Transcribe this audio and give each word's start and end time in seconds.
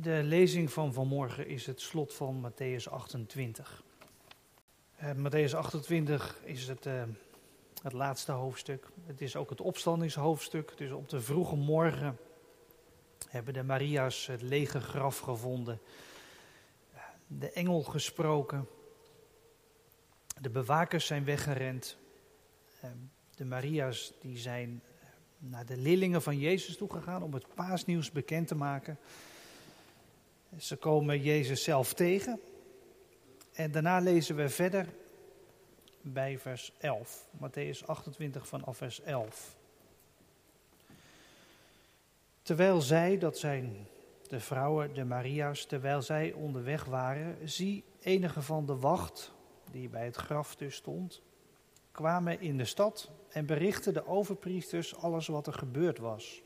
De 0.00 0.22
lezing 0.22 0.72
van 0.72 0.92
vanmorgen 0.92 1.46
is 1.46 1.66
het 1.66 1.80
slot 1.80 2.14
van 2.14 2.50
Matthäus 2.50 2.90
28. 2.90 3.82
Uh, 5.02 5.10
Matthäus 5.12 5.54
28 5.54 6.40
is 6.44 6.68
het, 6.68 6.86
uh, 6.86 7.02
het 7.82 7.92
laatste 7.92 8.32
hoofdstuk. 8.32 8.88
Het 9.06 9.20
is 9.20 9.36
ook 9.36 9.50
het 9.50 9.60
opstandingshoofdstuk. 9.60 10.72
Dus 10.76 10.90
op 10.90 11.08
de 11.08 11.20
vroege 11.20 11.56
morgen 11.56 12.18
hebben 13.28 13.54
de 13.54 13.62
Maria's 13.62 14.26
het 14.26 14.42
lege 14.42 14.80
graf 14.80 15.18
gevonden. 15.18 15.80
De 17.26 17.50
engel 17.50 17.82
gesproken. 17.82 18.68
De 20.40 20.50
bewakers 20.50 21.06
zijn 21.06 21.24
weggerend. 21.24 21.96
Uh, 22.84 22.90
de 23.36 23.44
Maria's 23.44 24.12
die 24.20 24.38
zijn 24.38 24.82
naar 25.38 25.66
de 25.66 25.76
leerlingen 25.76 26.22
van 26.22 26.38
Jezus 26.38 26.76
toegegaan 26.76 27.22
om 27.22 27.34
het 27.34 27.54
paasnieuws 27.54 28.10
bekend 28.10 28.48
te 28.48 28.54
maken. 28.54 28.98
Ze 30.56 30.76
komen 30.76 31.22
Jezus 31.22 31.62
zelf 31.62 31.94
tegen. 31.94 32.40
En 33.52 33.70
daarna 33.70 33.98
lezen 33.98 34.36
we 34.36 34.48
verder 34.48 34.86
bij 36.00 36.38
vers 36.38 36.72
11. 36.78 37.28
Matthäus 37.36 37.84
28 37.86 38.48
vanaf 38.48 38.76
vers 38.76 39.00
11. 39.00 39.56
Terwijl 42.42 42.80
zij, 42.80 43.18
dat 43.18 43.38
zijn 43.38 43.86
de 44.28 44.40
vrouwen, 44.40 44.94
de 44.94 45.04
Maria's, 45.04 45.66
terwijl 45.66 46.02
zij 46.02 46.32
onderweg 46.32 46.84
waren, 46.84 47.48
zie 47.48 47.84
enige 48.00 48.42
van 48.42 48.66
de 48.66 48.76
wacht, 48.76 49.32
die 49.70 49.88
bij 49.88 50.04
het 50.04 50.16
graf 50.16 50.56
dus 50.56 50.74
stond, 50.74 51.22
kwamen 51.90 52.40
in 52.40 52.56
de 52.56 52.64
stad 52.64 53.10
en 53.28 53.46
berichtten 53.46 53.94
de 53.94 54.06
overpriesters 54.06 54.96
alles 54.96 55.26
wat 55.26 55.46
er 55.46 55.52
gebeurd 55.52 55.98
was. 55.98 56.42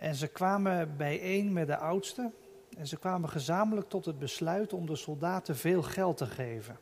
En 0.00 0.14
ze 0.14 0.28
kwamen 0.28 0.96
bijeen 0.96 1.52
met 1.52 1.66
de 1.66 1.76
oudsten 1.76 2.34
en 2.76 2.86
ze 2.86 2.98
kwamen 2.98 3.28
gezamenlijk 3.28 3.88
tot 3.88 4.04
het 4.04 4.18
besluit 4.18 4.72
om 4.72 4.86
de 4.86 4.96
soldaten 4.96 5.56
veel 5.56 5.82
geld 5.82 6.16
te 6.16 6.26
geven. 6.26 6.78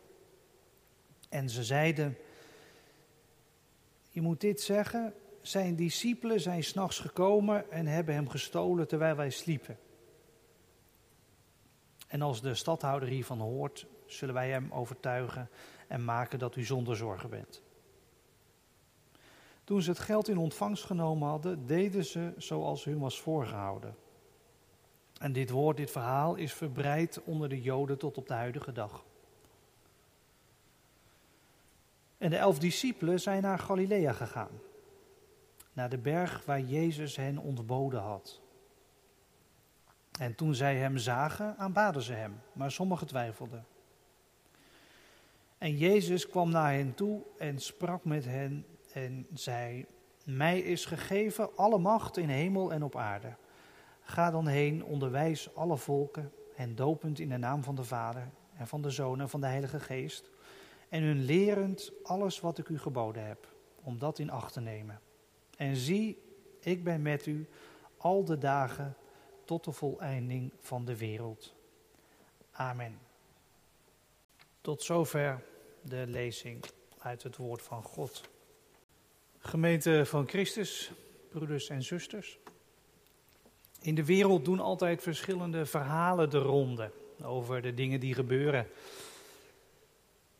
En 1.28 1.50
ze 1.50 1.64
zeiden, 1.64 2.16
je 4.10 4.20
moet 4.20 4.40
dit 4.40 4.60
zeggen, 4.60 5.14
zijn 5.40 5.76
discipelen 5.76 6.40
zijn 6.40 6.64
s'nachts 6.64 6.98
gekomen 6.98 7.70
en 7.70 7.86
hebben 7.86 8.14
hem 8.14 8.28
gestolen 8.28 8.88
terwijl 8.88 9.16
wij 9.16 9.30
sliepen. 9.30 9.78
En 12.06 12.22
als 12.22 12.40
de 12.42 12.54
stadhouder 12.54 13.08
hiervan 13.08 13.40
hoort, 13.40 13.86
zullen 14.06 14.34
wij 14.34 14.50
hem 14.50 14.72
overtuigen 14.72 15.48
en 15.88 16.04
maken 16.04 16.38
dat 16.38 16.56
u 16.56 16.64
zonder 16.64 16.96
zorgen 16.96 17.30
bent. 17.30 17.62
Toen 19.68 19.82
ze 19.82 19.90
het 19.90 19.98
geld 19.98 20.28
in 20.28 20.38
ontvangst 20.38 20.84
genomen 20.84 21.28
hadden, 21.28 21.66
deden 21.66 22.04
ze 22.04 22.32
zoals 22.36 22.84
hun 22.84 22.98
was 22.98 23.20
voorgehouden. 23.20 23.96
En 25.20 25.32
dit 25.32 25.50
woord, 25.50 25.76
dit 25.76 25.90
verhaal 25.90 26.34
is 26.34 26.52
verbreid 26.52 27.22
onder 27.24 27.48
de 27.48 27.62
Joden 27.62 27.98
tot 27.98 28.16
op 28.18 28.26
de 28.26 28.34
huidige 28.34 28.72
dag. 28.72 29.04
En 32.18 32.30
de 32.30 32.36
elf 32.36 32.58
discipelen 32.58 33.20
zijn 33.20 33.42
naar 33.42 33.58
Galilea 33.58 34.12
gegaan, 34.12 34.60
naar 35.72 35.88
de 35.88 35.98
berg 35.98 36.44
waar 36.44 36.60
Jezus 36.60 37.16
hen 37.16 37.38
ontboden 37.38 38.00
had. 38.00 38.40
En 40.18 40.34
toen 40.34 40.54
zij 40.54 40.76
hem 40.76 40.96
zagen, 40.96 41.56
aanbaden 41.58 42.02
ze 42.02 42.12
hem, 42.12 42.40
maar 42.52 42.70
sommigen 42.70 43.06
twijfelden. 43.06 43.66
En 45.58 45.76
Jezus 45.76 46.28
kwam 46.28 46.50
naar 46.50 46.72
hen 46.72 46.94
toe 46.94 47.22
en 47.38 47.58
sprak 47.58 48.04
met 48.04 48.24
hen 48.24 48.66
en 49.04 49.26
zei: 49.34 49.86
Mij 50.24 50.60
is 50.60 50.84
gegeven 50.84 51.56
alle 51.56 51.78
macht 51.78 52.16
in 52.16 52.28
hemel 52.28 52.72
en 52.72 52.82
op 52.82 52.96
aarde. 52.96 53.36
Ga 54.00 54.30
dan 54.30 54.46
heen, 54.46 54.84
onderwijs 54.84 55.54
alle 55.54 55.76
volken 55.76 56.32
en 56.56 56.74
dopend 56.74 57.18
in 57.18 57.28
de 57.28 57.36
naam 57.36 57.62
van 57.62 57.74
de 57.74 57.84
Vader 57.84 58.28
en 58.56 58.66
van 58.66 58.82
de 58.82 58.90
Zoon 58.90 59.20
en 59.20 59.28
van 59.28 59.40
de 59.40 59.46
Heilige 59.46 59.80
Geest. 59.80 60.30
En 60.88 61.02
hun 61.02 61.24
lerend 61.24 61.92
alles 62.02 62.40
wat 62.40 62.58
ik 62.58 62.68
u 62.68 62.78
geboden 62.78 63.26
heb, 63.26 63.54
om 63.82 63.98
dat 63.98 64.18
in 64.18 64.30
acht 64.30 64.52
te 64.52 64.60
nemen. 64.60 65.00
En 65.56 65.76
zie, 65.76 66.22
ik 66.60 66.84
ben 66.84 67.02
met 67.02 67.26
u 67.26 67.48
al 67.96 68.24
de 68.24 68.38
dagen 68.38 68.96
tot 69.44 69.64
de 69.64 69.72
voleinding 69.72 70.52
van 70.60 70.84
de 70.84 70.96
wereld. 70.96 71.54
Amen. 72.50 72.98
Tot 74.60 74.82
zover 74.82 75.44
de 75.82 76.04
lezing 76.06 76.64
uit 76.98 77.22
het 77.22 77.36
woord 77.36 77.62
van 77.62 77.82
God. 77.82 78.28
Gemeente 79.40 80.06
van 80.06 80.28
Christus, 80.28 80.90
broeders 81.30 81.68
en 81.68 81.82
zusters. 81.82 82.38
In 83.80 83.94
de 83.94 84.04
wereld 84.04 84.44
doen 84.44 84.60
altijd 84.60 85.02
verschillende 85.02 85.66
verhalen 85.66 86.30
de 86.30 86.38
ronde 86.38 86.90
over 87.22 87.62
de 87.62 87.74
dingen 87.74 88.00
die 88.00 88.14
gebeuren. 88.14 88.68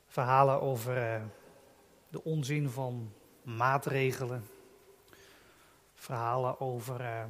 Verhalen 0.07 0.61
over 0.61 0.97
uh, 0.97 1.23
de 2.09 2.25
onzin 2.25 2.69
van 2.69 3.13
maatregelen. 3.43 4.45
Verhalen 5.95 6.61
over 6.61 7.01
uh, 7.01 7.25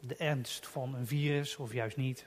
de 0.00 0.16
ernst 0.16 0.66
van 0.66 0.94
een 0.94 1.06
virus 1.06 1.56
of 1.56 1.72
juist 1.72 1.96
niet. 1.96 2.26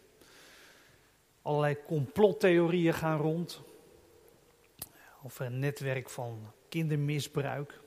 Allerlei 1.42 1.78
complottheorieën 1.86 2.94
gaan 2.94 3.18
rond. 3.18 3.62
Over 5.24 5.46
een 5.46 5.60
netwerk 5.60 6.10
van 6.10 6.52
kindermisbruik 6.70 7.81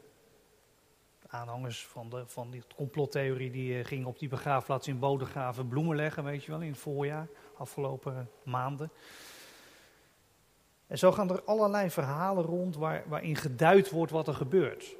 aanhangers 1.34 1.86
van, 1.86 2.10
de, 2.10 2.22
van 2.26 2.50
die 2.50 2.62
complottheorie 2.76 3.50
die 3.50 3.78
uh, 3.78 3.84
gingen 3.84 4.06
op 4.06 4.18
die 4.18 4.28
begraafplaats 4.28 4.88
in 4.88 4.98
Bodegraven 4.98 5.68
bloemen 5.68 5.96
leggen, 5.96 6.24
weet 6.24 6.44
je 6.44 6.50
wel, 6.50 6.60
in 6.60 6.70
het 6.70 6.78
voorjaar, 6.78 7.28
afgelopen 7.56 8.30
maanden. 8.42 8.90
En 10.86 10.98
zo 10.98 11.12
gaan 11.12 11.30
er 11.30 11.42
allerlei 11.42 11.90
verhalen 11.90 12.44
rond 12.44 12.76
waar, 12.76 13.04
waarin 13.06 13.36
geduid 13.36 13.90
wordt 13.90 14.12
wat 14.12 14.28
er 14.28 14.34
gebeurt. 14.34 14.96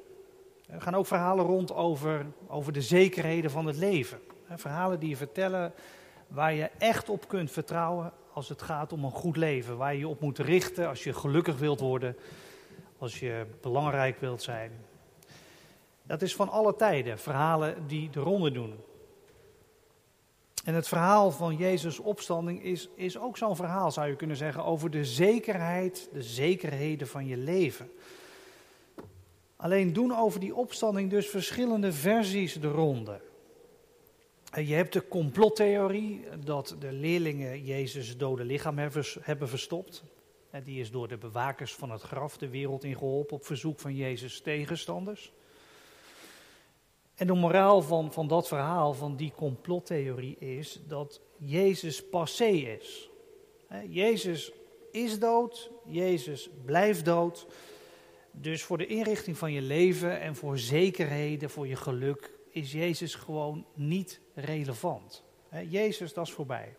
Er 0.67 0.81
gaan 0.81 0.95
ook 0.95 1.05
verhalen 1.05 1.45
rond 1.45 1.73
over, 1.73 2.25
over 2.47 2.73
de 2.73 2.81
zekerheden 2.81 3.51
van 3.51 3.65
het 3.65 3.77
leven. 3.77 4.19
Verhalen 4.49 4.99
die 4.99 5.09
je 5.09 5.17
vertellen 5.17 5.73
waar 6.27 6.53
je 6.53 6.69
echt 6.77 7.09
op 7.09 7.27
kunt 7.27 7.51
vertrouwen 7.51 8.13
als 8.33 8.49
het 8.49 8.61
gaat 8.61 8.93
om 8.93 9.03
een 9.03 9.11
goed 9.11 9.37
leven. 9.37 9.77
Waar 9.77 9.93
je 9.93 9.99
je 9.99 10.07
op 10.07 10.19
moet 10.19 10.39
richten 10.39 10.87
als 10.87 11.03
je 11.03 11.13
gelukkig 11.13 11.57
wilt 11.57 11.79
worden, 11.79 12.17
als 12.97 13.19
je 13.19 13.45
belangrijk 13.61 14.19
wilt 14.19 14.41
zijn. 14.41 14.71
Dat 16.07 16.21
is 16.21 16.35
van 16.35 16.49
alle 16.49 16.75
tijden, 16.75 17.19
verhalen 17.19 17.87
die 17.87 18.09
de 18.09 18.19
ronde 18.19 18.51
doen. 18.51 18.75
En 20.63 20.73
het 20.73 20.87
verhaal 20.87 21.31
van 21.31 21.55
Jezus' 21.55 21.99
opstanding 21.99 22.63
is, 22.63 22.89
is 22.95 23.17
ook 23.17 23.37
zo'n 23.37 23.55
verhaal, 23.55 23.91
zou 23.91 24.07
je 24.07 24.15
kunnen 24.15 24.37
zeggen, 24.37 24.63
over 24.63 24.91
de 24.91 25.05
zekerheid, 25.05 26.09
de 26.13 26.23
zekerheden 26.23 27.07
van 27.07 27.25
je 27.25 27.37
leven. 27.37 27.89
Alleen 29.55 29.93
doen 29.93 30.17
over 30.17 30.39
die 30.39 30.55
opstanding 30.55 31.09
dus 31.09 31.27
verschillende 31.27 31.93
versies 31.93 32.53
de 32.53 32.67
ronde. 32.67 33.21
Je 34.53 34.73
hebt 34.73 34.93
de 34.93 35.07
complottheorie 35.07 36.25
dat 36.43 36.75
de 36.79 36.91
leerlingen 36.91 37.63
Jezus' 37.63 38.17
dode 38.17 38.43
lichaam 38.43 38.77
hebben 39.21 39.49
verstopt. 39.49 40.03
Die 40.63 40.79
is 40.79 40.91
door 40.91 41.07
de 41.07 41.17
bewakers 41.17 41.75
van 41.75 41.91
het 41.91 42.01
graf 42.01 42.37
de 42.37 42.49
wereld 42.49 42.83
ingeholpen 42.83 43.35
op 43.35 43.45
verzoek 43.45 43.79
van 43.79 43.95
Jezus' 43.95 44.41
tegenstanders. 44.41 45.31
En 47.15 47.27
de 47.27 47.33
moraal 47.33 47.81
van, 47.81 48.13
van 48.13 48.27
dat 48.27 48.47
verhaal, 48.47 48.93
van 48.93 49.15
die 49.15 49.33
complottheorie, 49.35 50.37
is 50.39 50.81
dat 50.87 51.21
Jezus 51.37 52.09
passé 52.09 52.45
is. 52.47 53.09
Jezus 53.89 54.51
is 54.91 55.19
dood, 55.19 55.71
Jezus 55.85 56.49
blijft 56.65 57.05
dood. 57.05 57.47
Dus 58.31 58.63
voor 58.63 58.77
de 58.77 58.87
inrichting 58.87 59.37
van 59.37 59.51
je 59.51 59.61
leven 59.61 60.19
en 60.19 60.35
voor 60.35 60.57
zekerheden, 60.57 61.49
voor 61.49 61.67
je 61.67 61.75
geluk, 61.75 62.31
is 62.49 62.71
Jezus 62.71 63.15
gewoon 63.15 63.65
niet 63.73 64.19
relevant. 64.33 65.23
Jezus, 65.69 66.13
dat 66.13 66.27
is 66.27 66.33
voorbij. 66.33 66.75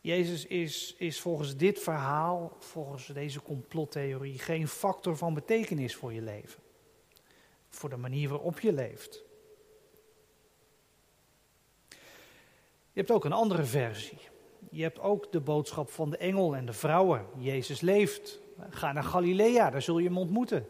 Jezus 0.00 0.46
is, 0.46 0.94
is 0.98 1.20
volgens 1.20 1.56
dit 1.56 1.78
verhaal, 1.78 2.56
volgens 2.58 3.06
deze 3.06 3.42
complottheorie, 3.42 4.38
geen 4.38 4.68
factor 4.68 5.16
van 5.16 5.34
betekenis 5.34 5.94
voor 5.94 6.12
je 6.12 6.22
leven 6.22 6.63
voor 7.74 7.90
de 7.90 7.96
manier 7.96 8.28
waarop 8.28 8.60
je 8.60 8.72
leeft. 8.72 9.22
Je 12.92 13.00
hebt 13.00 13.10
ook 13.10 13.24
een 13.24 13.32
andere 13.32 13.64
versie. 13.64 14.18
Je 14.70 14.82
hebt 14.82 15.00
ook 15.00 15.32
de 15.32 15.40
boodschap 15.40 15.90
van 15.90 16.10
de 16.10 16.16
engel 16.16 16.56
en 16.56 16.66
de 16.66 16.72
vrouwen. 16.72 17.26
Jezus 17.38 17.80
leeft. 17.80 18.40
Ga 18.70 18.92
naar 18.92 19.02
Galilea, 19.02 19.70
daar 19.70 19.82
zul 19.82 19.98
je 19.98 20.08
hem 20.08 20.18
ontmoeten. 20.18 20.66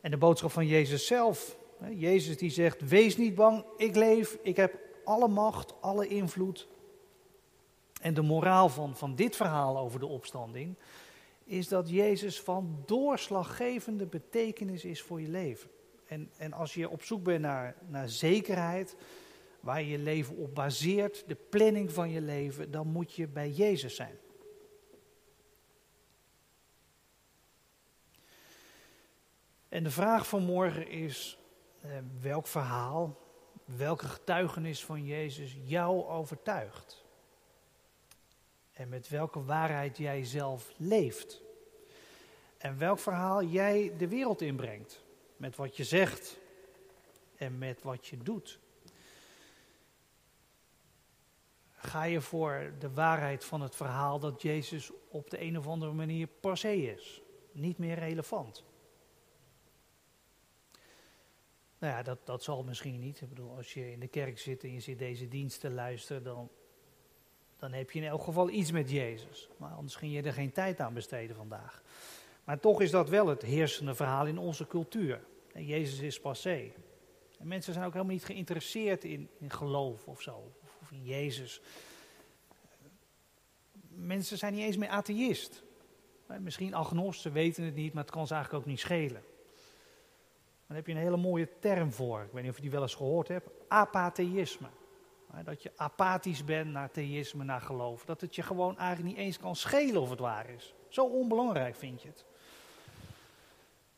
En 0.00 0.10
de 0.10 0.16
boodschap 0.16 0.50
van 0.50 0.66
Jezus 0.66 1.06
zelf. 1.06 1.56
Jezus 1.94 2.38
die 2.38 2.50
zegt, 2.50 2.88
wees 2.88 3.16
niet 3.16 3.34
bang, 3.34 3.64
ik 3.76 3.96
leef, 3.96 4.38
ik 4.42 4.56
heb 4.56 4.78
alle 5.04 5.28
macht, 5.28 5.74
alle 5.80 6.08
invloed. 6.08 6.68
En 8.00 8.14
de 8.14 8.22
moraal 8.22 8.68
van, 8.68 8.96
van 8.96 9.14
dit 9.14 9.36
verhaal 9.36 9.78
over 9.78 10.00
de 10.00 10.06
opstanding 10.06 10.76
is 11.44 11.68
dat 11.68 11.90
Jezus 11.90 12.40
van 12.40 12.82
doorslaggevende 12.86 14.06
betekenis 14.06 14.84
is 14.84 15.02
voor 15.02 15.20
je 15.20 15.28
leven. 15.28 15.70
En, 16.06 16.30
en 16.36 16.52
als 16.52 16.74
je 16.74 16.88
op 16.88 17.02
zoek 17.02 17.22
bent 17.22 17.40
naar, 17.40 17.74
naar 17.88 18.08
zekerheid, 18.08 18.96
waar 19.60 19.82
je 19.82 19.98
leven 19.98 20.36
op 20.36 20.54
baseert, 20.54 21.24
de 21.28 21.34
planning 21.34 21.92
van 21.92 22.10
je 22.10 22.20
leven, 22.20 22.70
dan 22.70 22.86
moet 22.86 23.12
je 23.12 23.28
bij 23.28 23.50
Jezus 23.50 23.94
zijn. 23.94 24.18
En 29.68 29.82
de 29.82 29.90
vraag 29.90 30.28
van 30.28 30.42
morgen 30.42 30.88
is, 30.88 31.38
eh, 31.80 31.90
welk 32.20 32.46
verhaal, 32.46 33.18
welke 33.64 34.06
getuigenis 34.08 34.84
van 34.84 35.04
Jezus 35.04 35.56
jou 35.64 36.04
overtuigt? 36.04 37.04
En 38.72 38.88
met 38.88 39.08
welke 39.08 39.44
waarheid 39.44 39.96
jij 39.96 40.24
zelf 40.24 40.72
leeft? 40.76 41.42
En 42.58 42.78
welk 42.78 42.98
verhaal 42.98 43.42
jij 43.42 43.92
de 43.98 44.08
wereld 44.08 44.40
inbrengt? 44.40 45.04
Met 45.36 45.56
wat 45.56 45.76
je 45.76 45.84
zegt 45.84 46.38
en 47.36 47.58
met 47.58 47.82
wat 47.82 48.06
je 48.06 48.18
doet. 48.18 48.58
Ga 51.76 52.04
je 52.04 52.20
voor 52.20 52.72
de 52.78 52.90
waarheid 52.90 53.44
van 53.44 53.60
het 53.60 53.76
verhaal 53.76 54.18
dat 54.18 54.42
Jezus 54.42 54.90
op 55.08 55.30
de 55.30 55.40
een 55.40 55.58
of 55.58 55.66
andere 55.66 55.92
manier 55.92 56.26
passé 56.26 56.72
is? 56.72 57.22
Niet 57.52 57.78
meer 57.78 57.98
relevant. 57.98 58.64
Nou 61.78 61.92
ja, 61.92 62.02
dat, 62.02 62.26
dat 62.26 62.42
zal 62.42 62.62
misschien 62.62 62.98
niet. 62.98 63.20
Ik 63.20 63.28
bedoel, 63.28 63.56
als 63.56 63.74
je 63.74 63.92
in 63.92 64.00
de 64.00 64.08
kerk 64.08 64.38
zit 64.38 64.62
en 64.62 64.72
je 64.72 64.80
zit 64.80 64.98
deze 64.98 65.28
dienst 65.28 65.60
te 65.60 65.70
luisteren, 65.70 66.22
dan, 66.22 66.50
dan 67.56 67.72
heb 67.72 67.90
je 67.90 68.00
in 68.00 68.06
elk 68.06 68.22
geval 68.22 68.50
iets 68.50 68.70
met 68.70 68.90
Jezus. 68.90 69.48
Maar 69.56 69.72
anders 69.72 69.94
ging 69.96 70.12
je 70.12 70.22
er 70.22 70.32
geen 70.32 70.52
tijd 70.52 70.80
aan 70.80 70.94
besteden 70.94 71.36
vandaag. 71.36 71.82
Maar 72.46 72.60
toch 72.60 72.80
is 72.80 72.90
dat 72.90 73.08
wel 73.08 73.26
het 73.26 73.42
heersende 73.42 73.94
verhaal 73.94 74.26
in 74.26 74.38
onze 74.38 74.66
cultuur. 74.66 75.24
En 75.52 75.64
Jezus 75.64 76.00
is 76.00 76.20
passé. 76.20 76.72
En 77.38 77.46
mensen 77.46 77.72
zijn 77.72 77.84
ook 77.84 77.92
helemaal 77.92 78.14
niet 78.14 78.24
geïnteresseerd 78.24 79.04
in, 79.04 79.28
in 79.38 79.50
geloof 79.50 80.06
of 80.08 80.22
zo, 80.22 80.52
of 80.82 80.90
in 80.90 81.04
Jezus. 81.04 81.60
Mensen 83.88 84.38
zijn 84.38 84.54
niet 84.54 84.62
eens 84.62 84.76
meer 84.76 84.88
atheïst. 84.88 85.62
Misschien 86.40 86.74
agnost, 86.74 87.20
ze 87.20 87.30
weten 87.30 87.64
het 87.64 87.74
niet, 87.74 87.92
maar 87.92 88.02
het 88.02 88.12
kan 88.12 88.26
ze 88.26 88.34
eigenlijk 88.34 88.64
ook 88.64 88.70
niet 88.70 88.80
schelen. 88.80 89.22
Daar 90.66 90.76
heb 90.76 90.86
je 90.86 90.92
een 90.92 90.98
hele 90.98 91.16
mooie 91.16 91.48
term 91.58 91.92
voor. 91.92 92.22
Ik 92.22 92.32
weet 92.32 92.42
niet 92.42 92.50
of 92.50 92.56
je 92.56 92.62
die 92.62 92.70
wel 92.70 92.82
eens 92.82 92.94
gehoord 92.94 93.28
hebt. 93.28 93.48
Apatheïsme. 93.68 94.68
Dat 95.44 95.62
je 95.62 95.72
apathisch 95.76 96.44
bent 96.44 96.70
naar 96.72 96.90
theïsme, 96.90 97.44
naar 97.44 97.60
geloof. 97.60 98.04
Dat 98.04 98.20
het 98.20 98.34
je 98.34 98.42
gewoon 98.42 98.78
eigenlijk 98.78 99.16
niet 99.16 99.26
eens 99.26 99.38
kan 99.38 99.56
schelen 99.56 100.00
of 100.00 100.10
het 100.10 100.18
waar 100.18 100.50
is. 100.50 100.74
Zo 100.88 101.04
onbelangrijk 101.04 101.76
vind 101.76 102.02
je 102.02 102.08
het. 102.08 102.24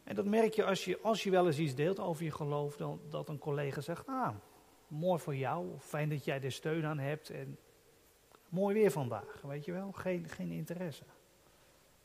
En 0.09 0.15
dat 0.15 0.25
merk 0.25 0.55
je 0.55 0.65
als 0.65 0.85
je, 0.85 0.99
als 1.03 1.23
je 1.23 1.31
wel 1.31 1.47
eens 1.47 1.59
iets 1.59 1.75
deelt 1.75 2.01
over 2.01 2.25
je 2.25 2.31
geloof, 2.31 2.77
dan, 2.77 3.01
dat 3.09 3.29
een 3.29 3.39
collega 3.39 3.81
zegt, 3.81 4.07
ah, 4.07 4.35
mooi 4.87 5.21
voor 5.21 5.37
jou, 5.37 5.67
fijn 5.79 6.09
dat 6.09 6.25
jij 6.25 6.43
er 6.43 6.53
steun 6.53 6.85
aan 6.85 6.99
hebt 6.99 7.31
en 7.31 7.59
mooi 8.49 8.75
weer 8.75 8.91
vandaag, 8.91 9.41
weet 9.43 9.65
je 9.65 9.73
wel, 9.73 9.93
geen, 9.93 10.29
geen 10.29 10.51
interesse. 10.51 11.05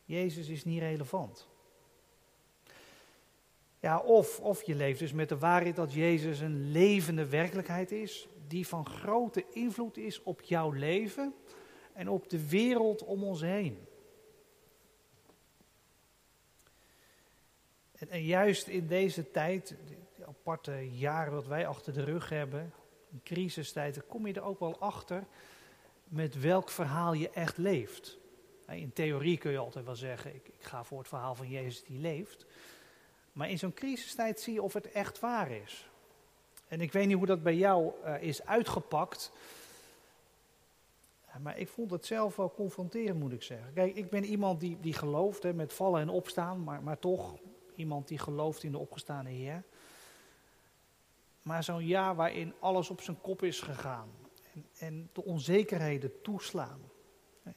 Jezus 0.06 0.48
is 0.48 0.66
niet 0.66 0.80
relevant. 0.80 1.48
Ja, 3.80 4.00
of, 4.00 4.40
of 4.40 4.64
je 4.64 4.76
leeft 4.76 5.00
dus 5.00 5.14
met 5.14 5.30
de 5.30 5.38
waarheid 5.38 5.76
dat 5.76 5.94
Jezus 5.94 6.40
een 6.40 6.72
levende 6.72 7.26
werkelijkheid 7.26 7.92
is, 7.92 8.28
die 8.48 8.68
van 8.68 8.86
grote 8.86 9.46
invloed 9.52 9.98
is 9.98 10.24
op 10.24 10.42
jouw 10.42 10.72
leven 10.72 11.34
en 11.94 12.10
op 12.10 12.30
de 12.30 12.48
wereld 12.48 13.04
om 13.04 13.24
ons 13.24 13.42
heen. 13.42 13.88
En, 18.10 18.24
juist 18.24 18.68
in 18.68 18.88
deze 18.88 19.32
tijd, 19.32 19.76
aparte 20.28 20.92
jaren 20.92 21.34
dat 21.34 21.48
wij 21.48 21.68
achter 21.68 21.94
de 21.94 22.04
rug 22.04 22.30
hebben, 22.30 22.74
in 23.12 23.22
crisistijd, 23.24 24.08
kom 24.08 24.28
je 24.28 24.34
er 24.34 24.44
ook 24.44 24.60
wel 24.60 24.80
achter 24.80 25.24
met 26.04 26.40
welk 26.40 26.70
verhaal 26.70 27.14
je 27.14 27.30
echt 27.30 27.58
leeft. 27.58 28.18
In 28.68 28.94
theorie 28.94 29.38
kun 29.38 29.52
je 29.52 29.58
altijd 29.58 29.86
wel 29.86 29.96
zeggen, 29.96 30.36
ik, 30.36 30.48
ik 30.48 30.64
ga 30.64 30.84
voor 30.84 30.98
het 31.00 31.08
verhaal 31.08 31.36
van 31.36 31.50
Jezus 31.50 31.84
die 31.84 32.00
leeft. 32.00 32.46
Maar 33.32 33.50
in 33.50 33.58
zo'n 33.58 33.74
crisistijd 33.74 34.40
zie 34.40 34.54
je 34.54 34.62
of 34.62 34.74
het 34.74 34.92
echt 34.92 35.20
waar 35.20 35.52
is. 35.52 35.90
En 36.68 36.82
ik 36.82 36.92
weet 36.92 37.08
niet 37.08 37.18
hoe 37.18 37.26
dat 37.26 37.44
bij 37.44 37.56
jou 37.56 37.92
uh, 38.06 38.22
is 38.22 38.46
uitgepakt. 38.46 39.32
Maar 41.42 41.58
ik 41.58 41.68
vond 41.68 41.92
het 41.92 42.06
zelf 42.06 42.36
wel 42.36 42.54
confronterend, 42.54 43.20
moet 43.20 43.32
ik 43.32 43.44
zeggen. 43.44 43.74
Kijk, 43.74 43.96
ik 43.96 44.10
ben 44.10 44.24
iemand 44.24 44.60
die, 44.60 44.78
die 44.80 44.94
gelooft 44.94 45.44
hè, 45.44 45.54
met 45.54 45.74
vallen 45.74 46.02
en 46.02 46.10
opstaan, 46.10 46.64
maar, 46.64 46.84
maar 46.84 47.00
toch 47.00 47.36
iemand 47.76 48.08
die 48.08 48.18
gelooft 48.18 48.64
in 48.64 48.72
de 48.72 48.78
opgestane 48.78 49.30
Heer. 49.30 49.64
Maar 51.42 51.64
zo'n 51.64 51.86
jaar 51.86 52.16
waarin 52.16 52.54
alles 52.60 52.90
op 52.90 53.02
zijn 53.02 53.22
kop 53.22 53.44
is 53.44 53.62
gegaan 53.62 54.10
en, 54.54 54.66
en 54.78 55.10
de 55.14 55.24
onzekerheden 55.24 56.22
toeslaan. 56.22 56.80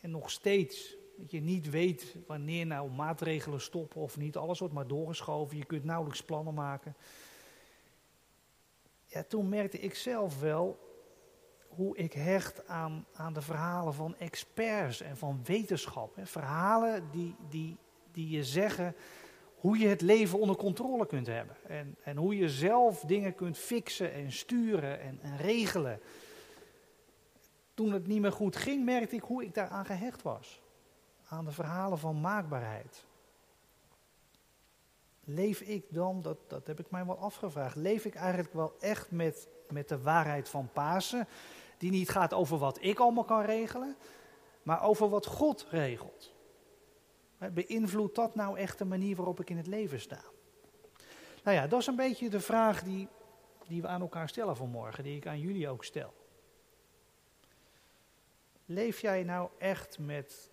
En 0.01 0.11
nog 0.11 0.31
steeds 0.31 0.97
dat 1.17 1.31
je 1.31 1.41
niet 1.41 1.71
weet 1.71 2.17
wanneer 2.27 2.67
nou 2.67 2.91
maatregelen 2.91 3.61
stoppen 3.61 4.01
of 4.01 4.17
niet. 4.17 4.37
Alles 4.37 4.59
wordt 4.59 4.75
maar 4.75 4.87
doorgeschoven. 4.87 5.57
Je 5.57 5.65
kunt 5.65 5.85
nauwelijks 5.85 6.23
plannen 6.23 6.55
maken. 6.55 6.95
Ja, 9.07 9.23
toen 9.23 9.49
merkte 9.49 9.79
ik 9.79 9.95
zelf 9.95 10.41
wel 10.41 10.79
hoe 11.69 11.97
ik 11.97 12.13
hecht 12.13 12.69
aan, 12.69 13.07
aan 13.13 13.33
de 13.33 13.43
verhalen 13.43 13.95
van 13.95 14.17
experts 14.17 15.01
en 15.01 15.17
van 15.17 15.41
wetenschap. 15.45 16.19
Verhalen 16.23 17.11
die, 17.11 17.35
die, 17.49 17.77
die 18.13 18.29
je 18.29 18.45
zeggen 18.45 18.95
hoe 19.67 19.79
je 19.79 19.89
het 19.89 20.01
leven 20.01 20.39
onder 20.39 20.57
controle 20.57 21.07
kunt 21.07 21.27
hebben. 21.27 21.57
En, 21.67 21.97
en 22.03 22.17
hoe 22.17 22.37
je 22.37 22.49
zelf 22.49 23.01
dingen 23.01 23.35
kunt 23.35 23.59
fixen 23.59 24.13
en 24.13 24.33
sturen 24.33 25.01
en, 25.01 25.19
en 25.23 25.37
regelen. 25.37 26.01
Toen 27.75 27.93
het 27.93 28.07
niet 28.07 28.21
meer 28.21 28.33
goed 28.33 28.57
ging, 28.57 28.85
merkte 28.85 29.17
ik 29.17 29.23
hoe 29.23 29.45
ik 29.45 29.55
daaraan 29.55 29.87
gehecht 29.87 30.23
was 30.23 30.61
aan 31.29 31.45
de 31.45 31.51
verhalen 31.51 31.99
van 31.99 32.21
maakbaarheid. 32.21 33.05
Leef 35.25 35.61
ik 35.61 35.85
dan, 35.89 36.23
dat, 36.23 36.39
dat 36.47 36.67
heb 36.67 36.81
ik 36.81 36.91
mij 36.91 37.07
wel 37.07 37.19
afgevraagd, 37.19 37.77
leef 37.77 38.05
ik 38.05 38.15
eigenlijk 38.15 38.53
wel 38.53 38.77
echt 38.81 39.11
met, 39.11 39.49
met 39.71 39.89
de 39.89 40.03
waarheid 40.03 40.49
van 40.49 40.69
Pasen, 40.73 41.29
die 41.79 41.91
niet 41.91 42.09
gaat 42.09 42.35
over 42.35 42.59
wat 42.59 42.79
ik 42.81 42.99
allemaal 42.99 43.25
kan 43.25 43.43
regelen, 43.43 43.97
maar 44.63 44.83
over 44.83 45.09
wat 45.09 45.27
God 45.27 45.67
regelt? 45.71 46.35
Beïnvloedt 47.39 48.15
dat 48.15 48.35
nou 48.35 48.59
echt 48.59 48.79
de 48.79 48.85
manier 48.85 49.17
waarop 49.17 49.41
ik 49.41 49.51
in 49.51 49.57
het 49.57 49.67
leven 49.67 50.01
sta? 50.01 50.21
Nou 51.45 51.57
ja, 51.57 51.67
dat 51.67 51.81
is 51.81 51.87
een 51.87 51.97
beetje 51.97 52.31
de 52.31 52.41
vraag 52.41 52.83
die, 52.83 53.09
die 53.67 53.83
we 53.83 53.89
aan 53.89 54.01
elkaar 54.01 54.29
stellen 54.29 54.57
vanmorgen, 54.57 55.05
die 55.05 55.17
ik 55.17 55.27
aan 55.27 55.41
jullie 55.41 55.69
ook 55.69 55.85
stel. 55.85 56.15
Leef 58.65 59.01
jij 59.01 59.23
nou 59.23 59.51
echt 59.59 59.99
met 59.99 60.51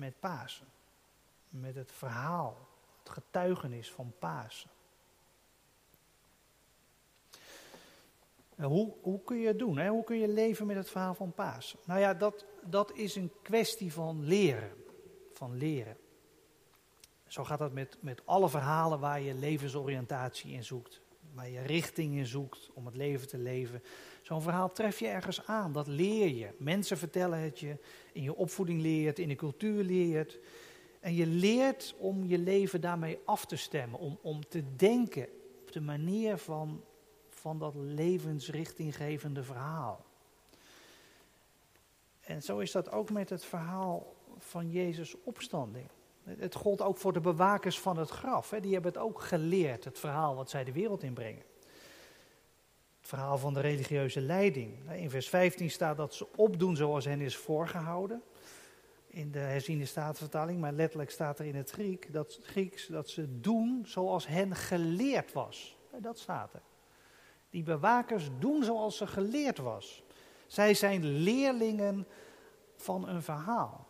met 0.00 0.20
Pasen. 0.20 0.66
Met 1.48 1.74
het 1.74 1.92
verhaal, 1.92 2.68
het 2.98 3.10
getuigenis 3.10 3.90
van 3.90 4.12
Pasen. 4.18 4.70
Hoe, 8.56 8.94
hoe 9.02 9.22
kun 9.24 9.38
je 9.38 9.46
het 9.46 9.58
doen? 9.58 9.78
Hè? 9.78 9.88
Hoe 9.88 10.04
kun 10.04 10.18
je 10.18 10.28
leven 10.28 10.66
met 10.66 10.76
het 10.76 10.90
verhaal 10.90 11.14
van 11.14 11.32
Pasen? 11.32 11.78
Nou 11.84 12.00
ja, 12.00 12.14
dat, 12.14 12.46
dat 12.62 12.92
is 12.92 13.14
een 13.14 13.32
kwestie 13.42 13.92
van 13.92 14.24
leren. 14.24 14.72
Van 15.32 15.56
leren. 15.56 15.96
Zo 17.30 17.44
gaat 17.44 17.58
dat 17.58 17.72
met, 17.72 17.96
met 18.00 18.22
alle 18.24 18.48
verhalen 18.48 19.00
waar 19.00 19.20
je 19.20 19.34
levensoriëntatie 19.34 20.52
in 20.52 20.64
zoekt. 20.64 21.00
Waar 21.34 21.48
je 21.48 21.60
richting 21.60 22.16
in 22.16 22.26
zoekt 22.26 22.70
om 22.74 22.86
het 22.86 22.94
leven 22.94 23.28
te 23.28 23.38
leven. 23.38 23.82
Zo'n 24.22 24.42
verhaal 24.42 24.72
tref 24.72 24.98
je 24.98 25.08
ergens 25.08 25.46
aan, 25.46 25.72
dat 25.72 25.86
leer 25.86 26.28
je. 26.28 26.48
Mensen 26.58 26.98
vertellen 26.98 27.38
het 27.38 27.58
je, 27.58 27.76
in 28.12 28.22
je 28.22 28.34
opvoeding 28.34 28.80
leer 28.80 29.00
je 29.00 29.06
het, 29.06 29.18
in 29.18 29.28
de 29.28 29.34
cultuur 29.34 29.84
leer 29.84 30.06
je 30.06 30.16
het. 30.16 30.38
En 31.00 31.14
je 31.14 31.26
leert 31.26 31.94
om 31.98 32.24
je 32.24 32.38
leven 32.38 32.80
daarmee 32.80 33.18
af 33.24 33.46
te 33.46 33.56
stemmen, 33.56 33.98
om, 33.98 34.18
om 34.22 34.48
te 34.48 34.76
denken 34.76 35.28
op 35.60 35.72
de 35.72 35.80
manier 35.80 36.38
van, 36.38 36.84
van 37.28 37.58
dat 37.58 37.74
levensrichtinggevende 37.74 39.42
verhaal. 39.42 40.04
En 42.20 42.42
zo 42.42 42.58
is 42.58 42.72
dat 42.72 42.92
ook 42.92 43.10
met 43.10 43.30
het 43.30 43.44
verhaal 43.44 44.14
van 44.38 44.70
Jezus' 44.70 45.16
opstanding. 45.24 45.86
Het 46.24 46.54
gold 46.54 46.82
ook 46.82 46.96
voor 46.96 47.12
de 47.12 47.20
bewakers 47.20 47.80
van 47.80 47.98
het 47.98 48.10
graf. 48.10 48.50
Hè. 48.50 48.60
Die 48.60 48.72
hebben 48.72 48.92
het 48.92 49.00
ook 49.00 49.20
geleerd, 49.20 49.84
het 49.84 49.98
verhaal 49.98 50.34
wat 50.34 50.50
zij 50.50 50.64
de 50.64 50.72
wereld 50.72 51.02
inbrengen 51.02 51.42
verhaal 53.10 53.38
van 53.38 53.54
de 53.54 53.60
religieuze 53.60 54.20
leiding. 54.20 54.90
In 54.90 55.10
vers 55.10 55.28
15 55.28 55.70
staat 55.70 55.96
dat 55.96 56.14
ze 56.14 56.26
opdoen 56.36 56.76
zoals 56.76 57.04
hen 57.04 57.20
is 57.20 57.36
voorgehouden. 57.36 58.22
In 59.06 59.30
de 59.30 59.38
herziende 59.38 59.84
staatvertaling, 59.84 60.60
maar 60.60 60.72
letterlijk 60.72 61.10
staat 61.10 61.38
er 61.38 61.44
in 61.44 61.54
het 61.54 61.70
Griek 61.70 62.12
dat, 62.12 62.38
Grieks 62.42 62.86
dat 62.86 63.08
ze 63.08 63.40
doen 63.40 63.82
zoals 63.86 64.26
hen 64.26 64.56
geleerd 64.56 65.32
was. 65.32 65.76
Dat 65.98 66.18
staat 66.18 66.54
er. 66.54 66.62
Die 67.50 67.62
bewakers 67.62 68.30
doen 68.38 68.64
zoals 68.64 68.96
ze 68.96 69.06
geleerd 69.06 69.58
was. 69.58 70.02
Zij 70.46 70.74
zijn 70.74 71.04
leerlingen 71.04 72.06
van 72.76 73.08
een 73.08 73.22
verhaal. 73.22 73.86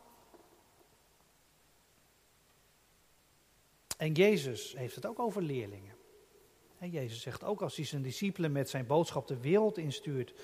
En 4.01 4.13
Jezus 4.13 4.75
heeft 4.77 4.95
het 4.95 5.07
ook 5.07 5.19
over 5.19 5.43
leerlingen. 5.43 5.95
Jezus 6.79 7.21
zegt 7.21 7.45
ook 7.45 7.63
als 7.63 7.77
hij 7.77 7.85
zijn 7.85 8.03
discipelen 8.03 8.53
met 8.53 8.69
zijn 8.69 8.87
boodschap 8.87 9.27
de 9.27 9.41
wereld 9.41 9.79
instuurt, 9.79 10.35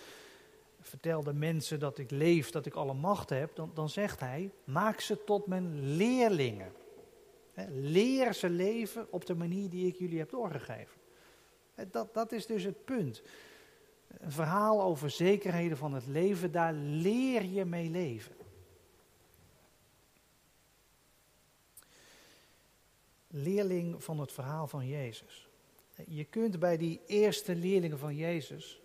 vertel 0.81 1.23
de 1.23 1.33
mensen 1.33 1.79
dat 1.79 1.99
ik 1.99 2.11
leef, 2.11 2.51
dat 2.51 2.67
ik 2.67 2.75
alle 2.75 2.95
macht 2.95 3.31
heb, 3.31 3.55
dan, 3.55 3.71
dan 3.75 3.89
zegt 3.89 4.21
hij, 4.21 4.51
maak 4.65 5.01
ze 5.01 5.25
tot 5.25 5.47
mijn 5.47 5.97
leerlingen. 5.97 6.73
Leer 7.71 8.35
ze 8.35 8.51
leven 8.51 9.13
op 9.13 9.27
de 9.27 9.35
manier 9.35 9.71
die 9.71 9.87
ik 9.87 9.97
jullie 9.97 10.19
heb 10.19 10.31
doorgegeven. 10.31 11.01
Dat, 11.91 12.15
dat 12.15 12.33
is 12.33 12.47
dus 12.47 12.63
het 12.63 12.85
punt. 12.85 13.23
Een 14.09 14.33
verhaal 14.33 14.83
over 14.83 15.11
zekerheden 15.11 15.77
van 15.77 15.93
het 15.93 16.07
leven, 16.07 16.53
daar 16.53 16.73
leer 16.73 17.45
je 17.45 17.65
mee 17.65 17.91
leven. 17.91 18.36
Leerling 23.39 24.05
van 24.05 24.21
het 24.21 24.33
verhaal 24.33 24.67
van 24.67 24.87
Jezus. 24.87 25.49
Je 26.07 26.25
kunt 26.25 26.59
bij 26.59 26.77
die 26.77 27.01
eerste 27.07 27.55
leerlingen 27.55 27.99
van 27.99 28.15
Jezus, 28.15 28.81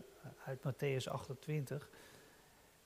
uit 0.46 0.60
Matthäus 0.60 1.08
28, 1.08 1.90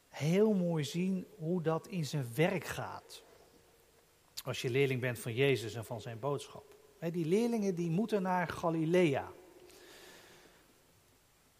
heel 0.09 0.53
mooi 0.53 0.83
zien 0.83 1.27
hoe 1.37 1.61
dat 1.61 1.87
in 1.87 2.05
zijn 2.05 2.27
werk 2.35 2.63
gaat. 2.65 3.23
Als 4.43 4.61
je 4.61 4.69
leerling 4.69 5.01
bent 5.01 5.19
van 5.19 5.33
Jezus 5.33 5.75
en 5.75 5.85
van 5.85 6.01
zijn 6.01 6.19
boodschap. 6.19 6.75
Die 7.11 7.25
leerlingen 7.25 7.75
die 7.75 7.89
moeten 7.89 8.21
naar 8.21 8.47
Galilea. 8.47 9.31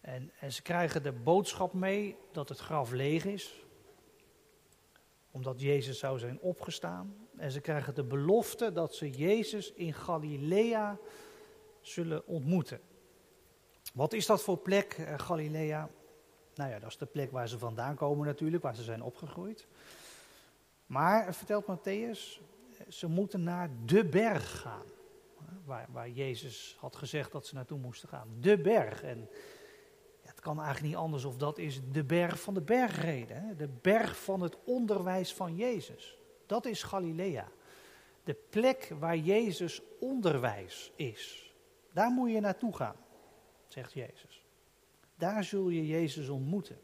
En, 0.00 0.32
en 0.38 0.52
ze 0.52 0.62
krijgen 0.62 1.02
de 1.02 1.12
boodschap 1.12 1.72
mee 1.72 2.16
dat 2.32 2.48
het 2.48 2.58
graf 2.58 2.90
leeg 2.90 3.24
is, 3.24 3.64
omdat 5.30 5.60
Jezus 5.60 5.98
zou 5.98 6.18
zijn 6.18 6.40
opgestaan. 6.40 7.25
En 7.36 7.50
ze 7.50 7.60
krijgen 7.60 7.94
de 7.94 8.04
belofte 8.04 8.72
dat 8.72 8.94
ze 8.94 9.10
Jezus 9.10 9.72
in 9.72 9.94
Galilea 9.94 10.98
zullen 11.80 12.26
ontmoeten. 12.26 12.80
Wat 13.94 14.12
is 14.12 14.26
dat 14.26 14.42
voor 14.42 14.58
plek, 14.58 14.92
eh, 14.92 15.18
Galilea? 15.18 15.88
Nou 16.54 16.70
ja, 16.70 16.78
dat 16.78 16.90
is 16.90 16.96
de 16.96 17.06
plek 17.06 17.30
waar 17.30 17.48
ze 17.48 17.58
vandaan 17.58 17.94
komen 17.94 18.26
natuurlijk, 18.26 18.62
waar 18.62 18.76
ze 18.76 18.82
zijn 18.82 19.02
opgegroeid. 19.02 19.66
Maar, 20.86 21.34
vertelt 21.34 21.64
Matthäus, 21.64 22.40
ze 22.88 23.06
moeten 23.06 23.42
naar 23.42 23.70
de 23.84 24.04
berg 24.04 24.60
gaan. 24.60 24.86
Waar, 25.64 25.88
waar 25.92 26.10
Jezus 26.10 26.76
had 26.80 26.96
gezegd 26.96 27.32
dat 27.32 27.46
ze 27.46 27.54
naartoe 27.54 27.78
moesten 27.78 28.08
gaan. 28.08 28.28
De 28.40 28.58
berg. 28.58 29.02
En 29.02 29.28
het 30.22 30.40
kan 30.40 30.56
eigenlijk 30.56 30.86
niet 30.86 31.02
anders 31.02 31.24
of 31.24 31.36
dat 31.36 31.58
is 31.58 31.80
de 31.92 32.04
berg 32.04 32.40
van 32.40 32.54
de 32.54 32.60
bergreden. 32.60 33.42
Hè? 33.42 33.56
De 33.56 33.68
berg 33.68 34.22
van 34.22 34.40
het 34.40 34.56
onderwijs 34.64 35.34
van 35.34 35.56
Jezus. 35.56 36.18
Dat 36.46 36.66
is 36.66 36.82
Galilea. 36.82 37.48
De 38.24 38.36
plek 38.50 38.92
waar 38.98 39.16
Jezus 39.16 39.82
onderwijs 40.00 40.92
is. 40.94 41.54
Daar 41.92 42.10
moet 42.10 42.30
je 42.30 42.40
naartoe 42.40 42.76
gaan, 42.76 42.96
zegt 43.66 43.92
Jezus. 43.92 44.44
Daar 45.14 45.44
zul 45.44 45.68
je 45.68 45.86
Jezus 45.86 46.28
ontmoeten. 46.28 46.78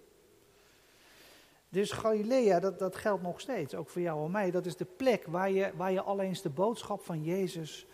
Dus 1.68 1.92
Galilea, 1.92 2.60
dat, 2.60 2.78
dat 2.78 2.96
geldt 2.96 3.22
nog 3.22 3.40
steeds, 3.40 3.74
ook 3.74 3.88
voor 3.88 4.02
jou 4.02 4.24
en 4.24 4.30
mij. 4.30 4.50
Dat 4.50 4.66
is 4.66 4.76
de 4.76 4.84
plek 4.84 5.26
waar 5.26 5.50
je, 5.50 5.72
waar 5.76 5.92
je 5.92 6.02
alleen 6.02 6.36
de 6.42 6.50
boodschap 6.50 7.02
van 7.02 7.22
Jezus 7.22 7.86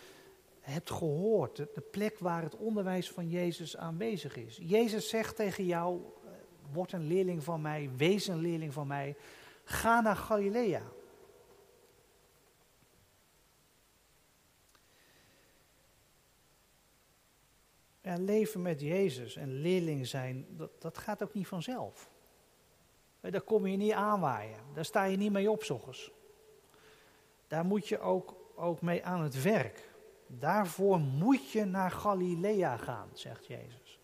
hebt 0.60 0.90
gehoord. 0.90 1.56
De, 1.56 1.82
plek 1.90 2.18
waar 2.18 2.42
het 2.42 2.56
onderwijs 2.56 3.10
van 3.10 3.28
Jezus 3.28 3.76
aanwezig 3.76 4.36
is. 4.36 4.58
Jezus 4.62 5.08
zegt 5.08 5.36
tegen 5.36 5.64
jou, 5.64 6.00
eh, 6.24 6.30
word 6.72 6.92
een 6.92 7.06
leerling 7.06 7.44
van 7.44 7.60
mij, 7.60 7.90
wees 7.96 8.26
een 8.26 8.40
leerling 8.40 8.72
van 8.72 8.86
mij. 8.86 9.16
Ga 9.64 10.00
naar 10.00 10.16
Galilea. 10.16 10.82
Ja, 18.08 18.16
leven 18.18 18.62
met 18.62 18.80
Jezus 18.80 19.36
en 19.36 19.52
leerling 19.52 20.06
zijn, 20.06 20.46
dat, 20.50 20.70
dat 20.78 20.98
gaat 20.98 21.22
ook 21.22 21.34
niet 21.34 21.46
vanzelf. 21.46 22.10
Daar 23.20 23.40
kom 23.40 23.66
je 23.66 23.76
niet 23.76 23.92
aanwaaien. 23.92 24.58
Daar 24.74 24.84
sta 24.84 25.04
je 25.04 25.16
niet 25.16 25.32
mee 25.32 25.50
op, 25.50 25.64
Daar 27.46 27.64
moet 27.64 27.88
je 27.88 28.00
ook, 28.00 28.52
ook 28.54 28.80
mee 28.80 29.04
aan 29.04 29.22
het 29.22 29.42
werk. 29.42 29.90
Daarvoor 30.26 30.98
moet 30.98 31.50
je 31.50 31.64
naar 31.64 31.90
Galilea 31.90 32.76
gaan, 32.76 33.08
zegt 33.12 33.46
Jezus. 33.46 33.98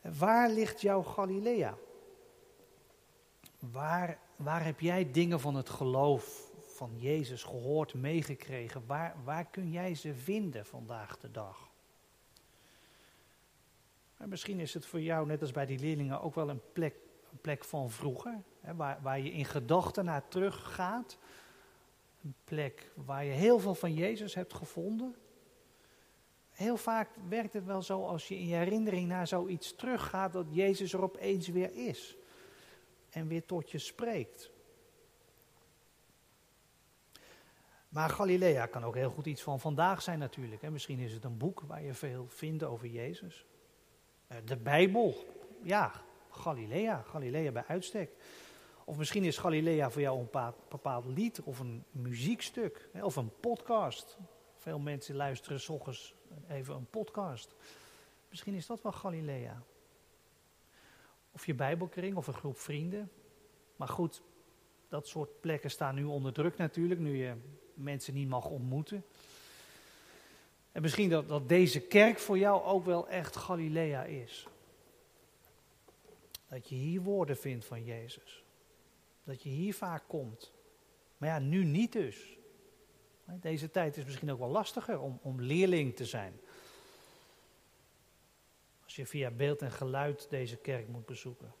Waar 0.00 0.50
ligt 0.50 0.80
jouw 0.80 1.02
Galilea? 1.02 1.76
Waar, 3.58 4.18
waar 4.36 4.64
heb 4.64 4.80
jij 4.80 5.10
dingen 5.10 5.40
van 5.40 5.54
het 5.54 5.68
geloof 5.68 6.50
van 6.58 6.98
Jezus 6.98 7.42
gehoord, 7.42 7.94
meegekregen? 7.94 8.86
Waar, 8.86 9.16
waar 9.24 9.44
kun 9.44 9.70
jij 9.70 9.94
ze 9.94 10.14
vinden 10.14 10.66
vandaag 10.66 11.18
de 11.18 11.30
dag? 11.30 11.69
En 14.20 14.28
misschien 14.28 14.60
is 14.60 14.74
het 14.74 14.86
voor 14.86 15.00
jou, 15.00 15.26
net 15.26 15.40
als 15.40 15.50
bij 15.50 15.66
die 15.66 15.78
leerlingen, 15.78 16.20
ook 16.20 16.34
wel 16.34 16.48
een 16.48 16.60
plek, 16.72 16.94
een 17.32 17.40
plek 17.40 17.64
van 17.64 17.90
vroeger. 17.90 18.42
Hè, 18.60 18.74
waar, 18.74 18.98
waar 19.02 19.20
je 19.20 19.30
in 19.30 19.44
gedachten 19.44 20.04
naar 20.04 20.28
terug 20.28 20.74
gaat. 20.74 21.18
Een 22.24 22.34
plek 22.44 22.90
waar 22.94 23.24
je 23.24 23.32
heel 23.32 23.58
veel 23.58 23.74
van 23.74 23.94
Jezus 23.94 24.34
hebt 24.34 24.54
gevonden. 24.54 25.16
Heel 26.50 26.76
vaak 26.76 27.08
werkt 27.28 27.52
het 27.52 27.64
wel 27.64 27.82
zo 27.82 28.06
als 28.06 28.28
je 28.28 28.38
in 28.38 28.46
je 28.46 28.54
herinnering 28.54 29.08
naar 29.08 29.26
zoiets 29.26 29.74
teruggaat, 29.76 30.32
dat 30.32 30.46
Jezus 30.50 30.92
er 30.92 31.02
opeens 31.02 31.48
weer 31.48 31.86
is. 31.86 32.16
En 33.10 33.28
weer 33.28 33.46
tot 33.46 33.70
je 33.70 33.78
spreekt. 33.78 34.50
Maar 37.88 38.08
Galilea 38.08 38.66
kan 38.66 38.84
ook 38.84 38.94
heel 38.94 39.10
goed 39.10 39.26
iets 39.26 39.42
van 39.42 39.60
vandaag 39.60 40.02
zijn 40.02 40.18
natuurlijk. 40.18 40.70
Misschien 40.70 40.98
is 40.98 41.12
het 41.12 41.24
een 41.24 41.38
boek 41.38 41.60
waar 41.60 41.82
je 41.82 41.94
veel 41.94 42.26
vindt 42.28 42.62
over 42.62 42.86
Jezus. 42.86 43.44
Eh, 44.30 44.36
de 44.44 44.56
Bijbel, 44.56 45.14
ja, 45.62 45.92
Galilea, 46.30 47.02
Galilea 47.02 47.52
bij 47.52 47.64
uitstek. 47.66 48.10
Of 48.84 48.96
misschien 48.96 49.24
is 49.24 49.38
Galilea 49.38 49.90
voor 49.90 50.00
jou 50.00 50.18
een 50.18 50.52
bepaald 50.68 51.04
lied 51.04 51.40
of 51.40 51.58
een 51.58 51.84
muziekstuk 51.90 52.88
of 53.02 53.16
een 53.16 53.30
podcast. 53.40 54.18
Veel 54.56 54.78
mensen 54.78 55.14
luisteren 55.14 55.60
s 55.60 55.68
ochtends 55.68 56.14
even 56.48 56.74
een 56.74 56.86
podcast. 56.90 57.54
Misschien 58.28 58.54
is 58.54 58.66
dat 58.66 58.82
wel 58.82 58.92
Galilea. 58.92 59.62
Of 61.32 61.46
je 61.46 61.54
Bijbelkring 61.54 62.16
of 62.16 62.26
een 62.26 62.34
groep 62.34 62.58
vrienden. 62.58 63.10
Maar 63.76 63.88
goed, 63.88 64.22
dat 64.88 65.08
soort 65.08 65.40
plekken 65.40 65.70
staan 65.70 65.94
nu 65.94 66.04
onder 66.04 66.32
druk 66.32 66.56
natuurlijk, 66.56 67.00
nu 67.00 67.16
je 67.16 67.34
mensen 67.74 68.14
niet 68.14 68.28
mag 68.28 68.44
ontmoeten. 68.44 69.04
En 70.72 70.82
misschien 70.82 71.08
dat, 71.08 71.28
dat 71.28 71.48
deze 71.48 71.80
kerk 71.80 72.18
voor 72.18 72.38
jou 72.38 72.64
ook 72.64 72.84
wel 72.84 73.08
echt 73.08 73.36
Galilea 73.36 74.04
is. 74.04 74.46
Dat 76.48 76.68
je 76.68 76.74
hier 76.74 77.00
woorden 77.00 77.36
vindt 77.36 77.64
van 77.64 77.84
Jezus. 77.84 78.44
Dat 79.24 79.42
je 79.42 79.48
hier 79.48 79.74
vaak 79.74 80.02
komt. 80.06 80.52
Maar 81.16 81.28
ja, 81.28 81.38
nu 81.38 81.64
niet 81.64 81.92
dus. 81.92 82.38
Deze 83.24 83.70
tijd 83.70 83.96
is 83.96 84.04
misschien 84.04 84.30
ook 84.30 84.38
wel 84.38 84.48
lastiger 84.48 85.00
om, 85.00 85.18
om 85.22 85.40
leerling 85.40 85.96
te 85.96 86.04
zijn. 86.04 86.40
Als 88.84 88.96
je 88.96 89.06
via 89.06 89.30
beeld 89.30 89.62
en 89.62 89.70
geluid 89.70 90.30
deze 90.30 90.56
kerk 90.56 90.88
moet 90.88 91.06
bezoeken. 91.06 91.54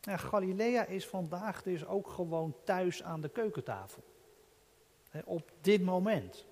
Ja, 0.00 0.16
Galilea 0.16 0.84
is 0.84 1.06
vandaag 1.06 1.62
dus 1.62 1.86
ook 1.86 2.08
gewoon 2.08 2.56
thuis 2.64 3.02
aan 3.02 3.20
de 3.20 3.28
keukentafel. 3.28 4.02
op 5.24 5.52
dit 5.60 5.82
moment 5.82 6.46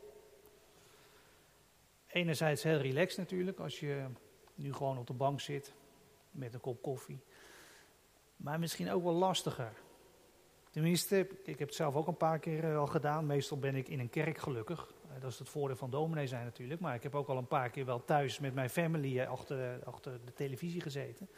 enerzijds 2.13 2.63
heel 2.63 2.79
relaxed 2.79 3.19
natuurlijk, 3.19 3.59
als 3.59 3.81
je 3.81 4.07
nu 4.55 4.73
gewoon 4.73 4.99
op 4.99 5.07
de 5.07 5.13
bank 5.13 5.41
zit 5.41 5.73
met 6.31 6.55
een 6.55 6.61
kop 6.61 6.83
koffie. 6.83 7.21
Maar 8.37 8.59
misschien 8.59 8.91
ook 8.91 9.03
wel 9.03 9.13
lastiger. 9.13 9.73
Tenminste, 10.71 11.29
ik 11.45 11.59
heb 11.59 11.69
het 11.69 11.75
zelf 11.75 11.95
ook 11.95 12.07
een 12.07 12.17
paar 12.17 12.39
keer 12.39 12.65
eh, 12.65 12.79
al 12.79 12.87
gedaan. 12.87 13.27
Meestal 13.27 13.59
ben 13.59 13.75
ik 13.75 13.89
in 13.89 14.01
een 14.01 14.11
kerk 14.11 14.39
gelukkig. 14.39 14.93
Eh, 15.03 15.21
dat 15.21 15.31
is 15.31 15.39
het 15.39 15.49
voordeel 15.49 15.77
van 15.77 15.91
dominee 15.91 16.27
zijn 16.27 16.45
natuurlijk. 16.45 16.81
Maar 16.81 16.95
ik 16.95 17.03
heb 17.03 17.15
ook 17.15 17.29
al 17.29 17.37
een 17.37 17.47
paar 17.47 17.71
keer 17.71 17.85
wel 17.85 18.05
thuis 18.05 18.39
met 18.39 18.55
mijn 18.55 18.71
family 18.71 19.19
eh, 19.19 19.29
achter, 19.29 19.85
achter 19.85 20.21
de 20.25 20.33
televisie 20.33 20.81
gezeten. 20.81 21.29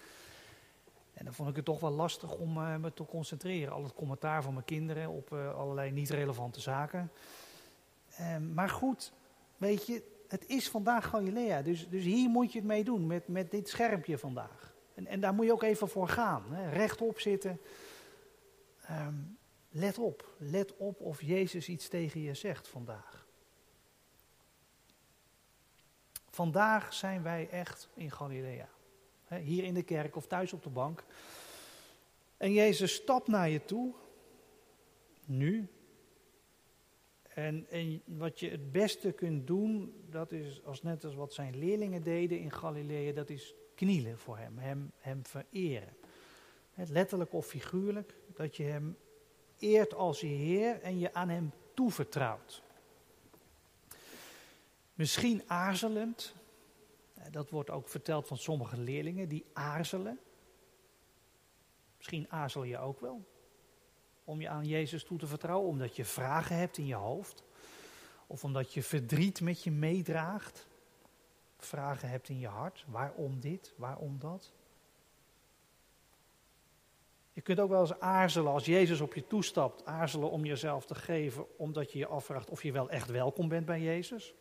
En 1.13 1.25
dan 1.25 1.35
vond 1.35 1.49
ik 1.49 1.57
het 1.57 1.65
toch 1.65 1.81
wel 1.81 1.91
lastig 1.91 2.35
om 2.35 2.53
me 2.81 2.93
te 2.95 3.05
concentreren. 3.05 3.73
Al 3.73 3.83
het 3.83 3.95
commentaar 3.95 4.43
van 4.43 4.53
mijn 4.53 4.65
kinderen 4.65 5.09
op 5.09 5.33
allerlei 5.33 5.91
niet 5.91 6.11
relevante 6.11 6.61
zaken. 6.61 7.13
Ehm, 8.17 8.55
maar 8.55 8.69
goed, 8.69 9.13
weet 9.57 9.87
je, 9.87 10.03
het 10.33 10.47
is 10.47 10.69
vandaag 10.69 11.07
Galilea. 11.09 11.63
Dus, 11.63 11.89
dus 11.89 12.05
hier 12.05 12.29
moet 12.29 12.53
je 12.53 12.59
het 12.59 12.67
mee 12.69 12.85
doen, 12.85 13.07
met, 13.07 13.29
met 13.29 13.51
dit 13.51 13.69
schermpje 13.69 14.19
vandaag. 14.19 14.75
En, 14.95 15.07
en 15.07 15.21
daar 15.21 15.35
moet 15.35 15.45
je 15.45 15.53
ook 15.53 15.63
even 15.63 15.89
voor 15.89 16.09
gaan. 16.09 16.45
Hè. 16.53 16.71
Rechtop 16.71 17.21
zitten. 17.21 17.61
Ehm, 18.83 19.15
let 19.71 19.99
op. 19.99 20.35
Let 20.39 20.77
op 20.77 21.01
of 21.01 21.23
Jezus 21.23 21.69
iets 21.69 21.89
tegen 21.89 22.21
je 22.21 22.35
zegt 22.35 22.69
vandaag. 22.69 23.27
Vandaag 26.31 26.95
zijn 26.95 27.23
wij 27.23 27.49
echt 27.51 27.89
in 27.95 28.11
Galilea. 28.11 28.69
Hier 29.29 29.65
in 29.65 29.75
de 29.75 29.83
kerk 29.83 30.17
of 30.17 30.27
thuis 30.27 30.53
op 30.53 30.63
de 30.63 30.71
bank. 30.71 31.05
En 32.37 32.53
Jezus 32.53 32.95
stapt 32.95 33.29
naar 33.29 33.49
je 33.49 33.65
toe. 33.65 33.95
Nu, 35.25 35.69
en, 37.35 37.67
en, 37.71 38.03
wat 38.05 38.41
je 38.41 38.51
het 38.51 38.73
beste 38.73 39.13
kunt 39.13 39.47
doen, 39.47 39.95
dat 40.11 40.33
is 40.33 40.65
als 40.65 40.83
net 40.83 41.05
als 41.05 41.15
wat 41.15 41.33
zijn 41.33 41.59
leerlingen 41.59 42.03
deden 42.03 42.39
in 42.39 42.53
Galilea, 42.53 43.13
dat 43.13 43.31
is 43.31 43.55
knielen 43.75 44.19
voor 44.19 44.39
hem, 44.39 44.59
hem, 44.59 44.93
hem 44.99 45.27
vereren. 45.27 45.97
Letterlijk 46.75 47.33
of 47.33 47.47
figuurlijk, 47.47 48.15
dat 48.35 48.57
je 48.57 48.63
hem 48.63 48.97
eert 49.59 49.95
als 49.95 50.21
je 50.21 50.27
Heer 50.27 50.81
en 50.81 50.99
je 50.99 51.15
aan 51.15 51.29
hem 51.29 51.53
toevertrouwt. 51.75 52.63
Misschien 54.95 55.43
aarzelend, 55.47 56.35
dat 57.31 57.51
wordt 57.51 57.71
ook 57.71 57.89
verteld 57.89 58.27
van 58.27 58.39
sommige 58.39 58.79
leerlingen, 58.79 59.29
die 59.29 59.45
aarzelen. 59.53 60.19
Misschien 61.97 62.27
aarzel 62.31 62.65
je 62.65 62.79
ook 62.79 63.01
wel 63.01 63.25
om 64.25 64.41
je 64.41 64.49
aan 64.49 64.67
Jezus 64.67 65.05
toe 65.05 65.19
te 65.19 65.27
vertrouwen, 65.27 65.69
omdat 65.69 65.97
je 65.97 66.05
vragen 66.05 66.57
hebt 66.57 66.79
in 66.79 66.87
je 66.87 66.95
hoofd. 66.95 67.43
Of 68.27 68.45
omdat 68.45 68.73
je 68.73 68.83
verdriet 68.83 69.41
met 69.41 69.63
je 69.63 69.71
meedraagt. 69.71 70.67
Vragen 71.59 72.09
hebt 72.09 72.29
in 72.29 72.39
je 72.39 72.47
hart. 72.47 72.85
Waarom 72.89 73.41
dit? 73.41 73.75
Waarom 73.77 74.19
dat? 74.19 74.53
Je 77.33 77.41
kunt 77.41 77.61
ook 77.61 77.69
wel 77.69 77.81
eens 77.81 78.01
aarzelen 78.01 78.53
als 78.53 78.65
Jezus 78.65 79.01
op 79.01 79.15
je 79.15 79.27
toestapt. 79.27 79.85
Aarzelen 79.85 80.31
om 80.31 80.45
jezelf 80.45 80.87
te 80.87 80.95
geven, 80.95 81.59
omdat 81.59 81.93
je 81.93 81.99
je 81.99 82.07
afvraagt 82.07 82.51
of 82.51 82.63
je 82.63 82.73
wel 82.73 82.91
echt 82.91 83.11
welkom 83.11 83.49
bent 83.49 83.67
bij 83.67 83.81
Jezus. 83.81 84.35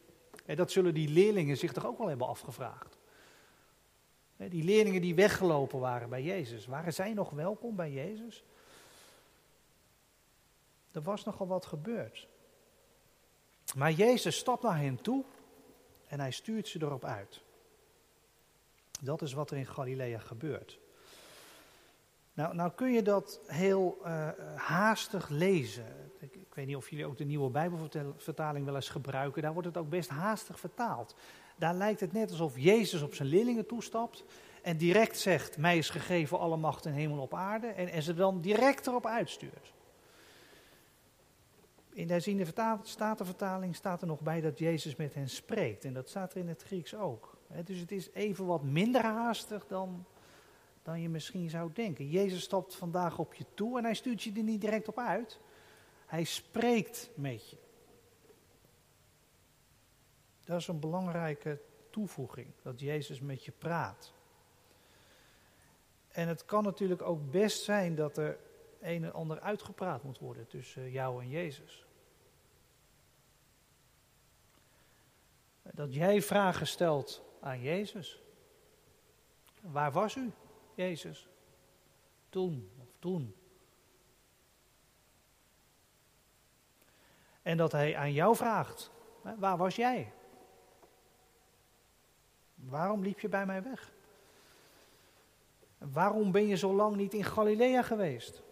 En 0.45 0.55
dat 0.55 0.71
zullen 0.71 0.93
die 0.93 1.09
leerlingen 1.09 1.57
zich 1.57 1.73
toch 1.73 1.85
ook 1.85 1.97
wel 1.97 2.07
hebben 2.07 2.27
afgevraagd. 2.27 2.97
Die 4.37 4.63
leerlingen 4.63 5.01
die 5.01 5.15
weggelopen 5.15 5.79
waren 5.79 6.09
bij 6.09 6.23
Jezus, 6.23 6.65
waren 6.65 6.93
zij 6.93 7.13
nog 7.13 7.29
welkom 7.29 7.75
bij 7.75 7.91
Jezus? 7.91 8.43
Er 10.91 11.01
was 11.01 11.23
nogal 11.23 11.47
wat 11.47 11.65
gebeurd. 11.65 12.27
Maar 13.75 13.91
Jezus 13.91 14.37
stapt 14.37 14.63
naar 14.63 14.79
hen 14.79 15.01
toe 15.01 15.23
en 16.07 16.19
hij 16.19 16.31
stuurt 16.31 16.67
ze 16.67 16.81
erop 16.81 17.05
uit. 17.05 17.41
Dat 19.01 19.21
is 19.21 19.33
wat 19.33 19.51
er 19.51 19.57
in 19.57 19.67
Galilea 19.67 20.19
gebeurt. 20.19 20.79
Nou, 22.33 22.55
nou 22.55 22.71
kun 22.71 22.91
je 22.91 23.01
dat 23.01 23.39
heel 23.45 23.97
uh, 24.05 24.29
haastig 24.55 25.29
lezen. 25.29 25.85
Ik, 26.19 26.35
ik, 26.35 26.53
weet 26.53 26.67
niet 26.67 26.75
of 26.75 26.89
jullie 26.89 27.05
ook 27.05 27.17
de 27.17 27.23
nieuwe 27.23 27.49
Bijbelvertaling 27.49 28.65
wel 28.65 28.75
eens 28.75 28.89
gebruiken. 28.89 29.41
Daar 29.41 29.53
wordt 29.53 29.67
het 29.67 29.77
ook 29.77 29.89
best 29.89 30.09
haastig 30.09 30.59
vertaald. 30.59 31.15
Daar 31.55 31.73
lijkt 31.73 31.99
het 31.99 32.13
net 32.13 32.29
alsof 32.29 32.57
Jezus 32.57 33.01
op 33.01 33.13
zijn 33.13 33.27
leerlingen 33.27 33.65
toestapt 33.65 34.23
en 34.61 34.77
direct 34.77 35.19
zegt: 35.19 35.57
Mij 35.57 35.77
is 35.77 35.89
gegeven 35.89 36.39
alle 36.39 36.57
macht 36.57 36.85
in 36.85 36.91
hemel 36.91 37.21
op 37.21 37.33
aarde. 37.33 37.67
En, 37.67 37.87
en 37.87 38.03
ze 38.03 38.13
dan 38.13 38.41
direct 38.41 38.87
erop 38.87 39.05
uitstuurt. 39.05 39.73
In 41.93 42.07
de 42.07 42.13
herziende 42.13 42.45
statenvertaling 42.83 43.75
staat 43.75 44.01
er 44.01 44.07
nog 44.07 44.21
bij 44.21 44.41
dat 44.41 44.59
Jezus 44.59 44.95
met 44.95 45.13
hen 45.13 45.29
spreekt. 45.29 45.85
En 45.85 45.93
dat 45.93 46.09
staat 46.09 46.33
er 46.33 46.39
in 46.39 46.47
het 46.47 46.63
Grieks 46.63 46.95
ook. 46.95 47.37
Dus 47.63 47.79
het 47.79 47.91
is 47.91 48.09
even 48.11 48.45
wat 48.45 48.63
minder 48.63 49.01
haastig 49.01 49.67
dan, 49.67 50.05
dan 50.83 51.01
je 51.01 51.09
misschien 51.09 51.49
zou 51.49 51.71
denken. 51.73 52.09
Jezus 52.09 52.43
stapt 52.43 52.75
vandaag 52.75 53.19
op 53.19 53.33
je 53.33 53.45
toe 53.53 53.77
en 53.77 53.83
hij 53.83 53.93
stuurt 53.93 54.23
je 54.23 54.33
er 54.33 54.43
niet 54.43 54.61
direct 54.61 54.87
op 54.87 54.99
uit. 54.99 55.39
Hij 56.05 56.23
spreekt 56.23 57.09
met 57.15 57.49
je. 57.49 57.57
Dat 60.43 60.59
is 60.59 60.67
een 60.67 60.79
belangrijke 60.79 61.61
toevoeging, 61.89 62.47
dat 62.61 62.79
Jezus 62.79 63.19
met 63.19 63.45
je 63.45 63.51
praat. 63.51 64.13
En 66.07 66.27
het 66.27 66.45
kan 66.45 66.63
natuurlijk 66.63 67.01
ook 67.01 67.31
best 67.31 67.63
zijn 67.63 67.95
dat 67.95 68.17
er 68.17 68.37
een 68.81 69.03
en 69.03 69.13
ander 69.13 69.39
uitgepraat 69.39 70.03
moet 70.03 70.19
worden 70.19 70.47
tussen 70.47 70.91
jou 70.91 71.21
en 71.21 71.29
Jezus. 71.29 71.85
Dat 75.61 75.93
jij 75.93 76.21
vragen 76.21 76.67
stelt 76.67 77.23
aan 77.39 77.61
Jezus. 77.61 78.21
Waar 79.61 79.91
was 79.91 80.15
u, 80.15 80.31
Jezus? 80.73 81.27
Toen 82.29 82.71
of 82.81 82.87
toen. 82.99 83.35
En 87.41 87.57
dat 87.57 87.71
hij 87.71 87.97
aan 87.97 88.13
jou 88.13 88.35
vraagt: 88.35 88.91
waar 89.37 89.57
was 89.57 89.75
jij? 89.75 90.13
Waarom 92.55 93.01
liep 93.01 93.19
je 93.19 93.29
bij 93.29 93.45
mij 93.45 93.63
weg? 93.63 93.91
Waarom 95.77 96.31
ben 96.31 96.47
je 96.47 96.55
zo 96.55 96.73
lang 96.73 96.95
niet 96.95 97.13
in 97.13 97.23
Galilea 97.23 97.81
geweest? 97.81 98.43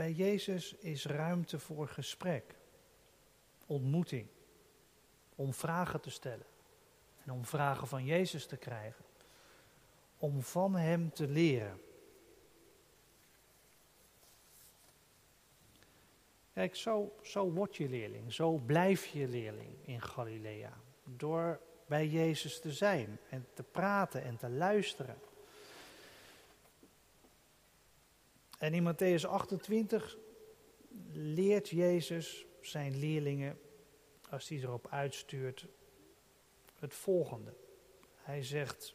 Bij 0.00 0.12
Jezus 0.12 0.74
is 0.74 1.06
ruimte 1.06 1.58
voor 1.58 1.88
gesprek, 1.88 2.54
ontmoeting, 3.66 4.26
om 5.34 5.54
vragen 5.54 6.00
te 6.00 6.10
stellen 6.10 6.46
en 7.24 7.32
om 7.32 7.44
vragen 7.44 7.88
van 7.88 8.04
Jezus 8.04 8.46
te 8.46 8.56
krijgen, 8.56 9.04
om 10.18 10.42
van 10.42 10.74
Hem 10.74 11.12
te 11.12 11.28
leren. 11.28 11.80
Kijk, 16.52 16.76
zo, 16.76 17.12
zo 17.22 17.50
word 17.50 17.76
je 17.76 17.88
leerling, 17.88 18.32
zo 18.32 18.52
blijf 18.52 19.06
je 19.06 19.28
leerling 19.28 19.86
in 19.86 20.02
Galilea. 20.02 20.80
Door 21.04 21.60
bij 21.86 22.08
Jezus 22.08 22.60
te 22.60 22.72
zijn 22.72 23.18
en 23.28 23.46
te 23.54 23.62
praten 23.62 24.22
en 24.22 24.36
te 24.36 24.50
luisteren. 24.50 25.18
En 28.60 28.74
in 28.74 28.94
Matthäus 28.94 29.26
28 29.26 30.18
leert 31.12 31.68
Jezus 31.68 32.46
zijn 32.60 32.98
leerlingen, 32.98 33.58
als 34.30 34.48
hij 34.48 34.58
erop 34.58 34.86
uitstuurt, 34.90 35.66
het 36.78 36.94
volgende. 36.94 37.54
Hij 38.16 38.42
zegt, 38.42 38.94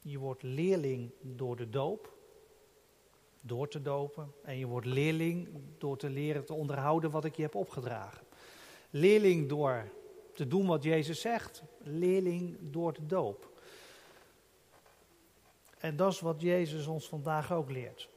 je 0.00 0.18
wordt 0.18 0.42
leerling 0.42 1.12
door 1.20 1.56
de 1.56 1.68
doop, 1.68 2.16
door 3.40 3.68
te 3.68 3.82
dopen. 3.82 4.32
En 4.42 4.58
je 4.58 4.66
wordt 4.66 4.86
leerling 4.86 5.48
door 5.78 5.96
te 5.96 6.10
leren 6.10 6.44
te 6.44 6.54
onderhouden 6.54 7.10
wat 7.10 7.24
ik 7.24 7.36
je 7.36 7.42
heb 7.42 7.54
opgedragen. 7.54 8.26
Leerling 8.90 9.48
door 9.48 9.92
te 10.34 10.46
doen 10.46 10.66
wat 10.66 10.82
Jezus 10.82 11.20
zegt. 11.20 11.62
Leerling 11.78 12.56
door 12.60 12.92
de 12.92 13.06
doop. 13.06 13.50
En 15.78 15.96
dat 15.96 16.12
is 16.12 16.20
wat 16.20 16.40
Jezus 16.40 16.86
ons 16.86 17.08
vandaag 17.08 17.52
ook 17.52 17.70
leert. 17.70 18.10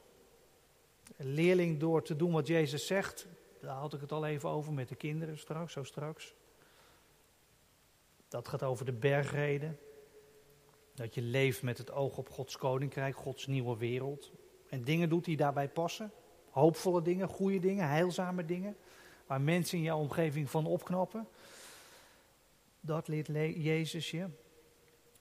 Leerling 1.16 1.80
door 1.80 2.02
te 2.02 2.16
doen 2.16 2.32
wat 2.32 2.46
Jezus 2.46 2.86
zegt. 2.86 3.26
Daar 3.60 3.76
had 3.76 3.94
ik 3.94 4.00
het 4.00 4.12
al 4.12 4.26
even 4.26 4.48
over 4.48 4.72
met 4.72 4.88
de 4.88 4.94
kinderen 4.94 5.38
straks, 5.38 5.72
zo 5.72 5.82
straks. 5.82 6.34
Dat 8.28 8.48
gaat 8.48 8.62
over 8.62 8.84
de 8.84 8.92
bergreden. 8.92 9.78
Dat 10.94 11.14
je 11.14 11.22
leeft 11.22 11.62
met 11.62 11.78
het 11.78 11.92
oog 11.92 12.18
op 12.18 12.30
Gods 12.30 12.56
koninkrijk, 12.56 13.16
Gods 13.16 13.46
nieuwe 13.46 13.76
wereld. 13.76 14.32
En 14.68 14.84
dingen 14.84 15.08
doet 15.08 15.24
die 15.24 15.36
daarbij 15.36 15.68
passen. 15.68 16.12
Hoopvolle 16.50 17.02
dingen, 17.02 17.28
goede 17.28 17.58
dingen, 17.58 17.88
heilzame 17.88 18.44
dingen. 18.44 18.76
Waar 19.26 19.40
mensen 19.40 19.78
in 19.78 19.84
jouw 19.84 19.98
omgeving 19.98 20.50
van 20.50 20.66
opknappen. 20.66 21.28
Dat 22.80 23.08
leert 23.08 23.26
Jezus 23.56 24.10
je. 24.10 24.26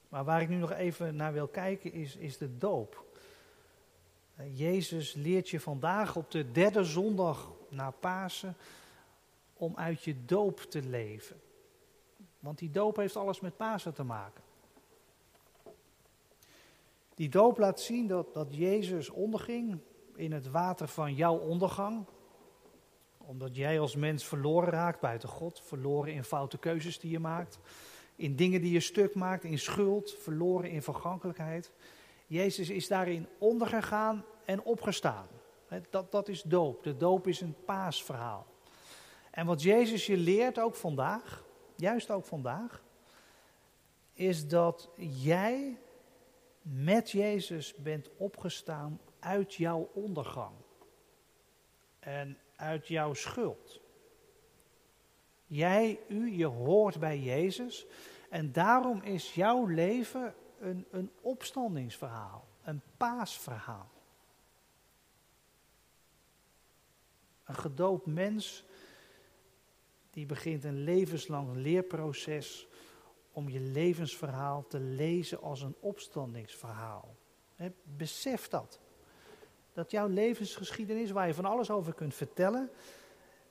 Maar 0.10 0.24
waar 0.24 0.42
ik 0.42 0.50
nu 0.50 0.56
nog 0.56 0.72
even 0.72 1.16
naar 1.16 1.34
wil 1.34 1.48
kijken 1.48 1.94
is, 1.94 2.16
is 2.16 2.38
de 2.38 2.58
doop. 2.58 3.06
Eh, 4.36 4.60
Jezus 4.60 5.14
leert 5.14 5.50
je 5.50 5.60
vandaag 5.60 6.16
op 6.16 6.32
de 6.32 6.52
derde 6.52 6.84
zondag 6.84 7.52
na 7.70 7.92
Pasen 7.92 8.58
om 9.54 9.76
uit 9.76 10.04
je 10.04 10.26
doop 10.26 10.60
te 10.60 10.82
leven. 10.82 11.42
Want 12.40 12.58
die 12.58 12.72
doop 12.72 12.96
heeft 12.96 13.16
alles 13.16 13.40
met 13.40 13.58
Pasen 13.58 13.94
te 13.94 14.04
maken. 14.04 14.44
Die 17.16 17.30
doop 17.30 17.58
laat 17.58 17.80
zien 17.80 18.08
dat, 18.08 18.34
dat 18.34 18.56
Jezus 18.56 19.10
onderging 19.10 19.80
in 20.16 20.32
het 20.32 20.52
water 20.52 20.88
van 20.88 21.14
jouw 21.14 21.38
ondergang. 21.38 22.06
Omdat 23.18 23.56
jij 23.56 23.80
als 23.80 23.96
mens 23.96 24.26
verloren 24.26 24.70
raakt 24.70 25.00
buiten 25.00 25.30
God, 25.30 25.62
verloren 25.62 26.14
in 26.14 26.24
foute 26.24 26.58
keuzes 26.58 27.00
die 27.00 27.12
je 27.12 27.20
maakt, 27.20 27.60
in 28.16 28.36
dingen 28.36 28.62
die 28.62 28.72
je 28.72 28.80
stuk 28.80 29.16
maakt, 29.16 29.44
in 29.44 29.60
schuld, 29.60 30.16
verloren 30.20 30.70
in 30.70 30.82
vergankelijkheid. 30.82 31.72
Jezus 32.26 32.70
is 32.70 32.88
daarin 32.88 33.28
ondergegaan 33.38 34.26
en 34.46 34.64
opgestaan. 34.64 35.28
Dat, 35.90 36.12
dat 36.12 36.28
is 36.28 36.42
doop. 36.42 36.84
De 36.84 36.98
doop 36.98 37.28
is 37.28 37.42
een 37.42 37.56
paasverhaal. 37.66 38.46
En 39.32 39.46
wat 39.46 39.62
Jezus 39.62 40.06
je 40.06 40.18
leert, 40.18 40.60
ook 40.60 40.76
vandaag, 40.76 41.44
juist 41.76 42.12
ook 42.12 42.26
vandaag, 42.26 42.84
is 44.14 44.48
dat 44.48 44.90
jij 44.96 45.78
met 46.62 47.12
Jezus 47.12 47.76
bent 47.76 48.10
opgestaan 48.18 49.00
uit 49.20 49.54
jouw 49.54 49.90
ondergang 49.94 50.56
en 52.00 52.38
uit 52.56 52.88
jouw 52.88 53.14
schuld. 53.14 53.82
Jij, 55.46 56.00
u, 56.08 56.38
je 56.38 56.46
hoort 56.46 57.00
bij 57.00 57.20
Jezus 57.20 57.86
en 58.30 58.52
daarom 58.52 59.02
is 59.02 59.34
jouw 59.34 59.66
leven 59.66 60.36
een, 60.66 60.86
een 60.92 61.12
opstandingsverhaal, 61.22 62.48
een 62.64 62.82
paasverhaal. 62.98 63.90
Een 67.44 67.56
gedoopt 67.56 68.06
mens 68.06 68.64
die 70.10 70.26
begint 70.26 70.64
een 70.64 70.84
levenslang 70.84 71.56
leerproces 71.56 72.68
om 73.32 73.50
je 73.50 73.60
levensverhaal 73.60 74.66
te 74.68 74.80
lezen 74.80 75.42
als 75.42 75.62
een 75.62 75.76
opstandingsverhaal. 75.80 77.16
besef 77.84 78.48
dat. 78.48 78.80
Dat 79.74 79.92
jouw 79.92 80.08
levensgeschiedenis, 80.08 81.12
waar 81.12 81.28
je 81.28 81.34
van 81.34 81.46
alles 81.46 81.70
over 81.70 81.94
kunt 81.94 82.14
vertellen, 82.16 82.70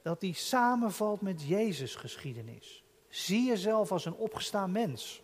dat 0.03 0.21
die 0.21 0.35
samenvalt 0.35 1.21
met 1.21 1.43
Jezus' 1.43 1.95
geschiedenis. 1.95 2.85
Zie 3.09 3.47
jezelf 3.47 3.93
als 3.93 4.05
een 4.05 4.15
opgestaan 4.15 4.73
mens. 4.73 5.24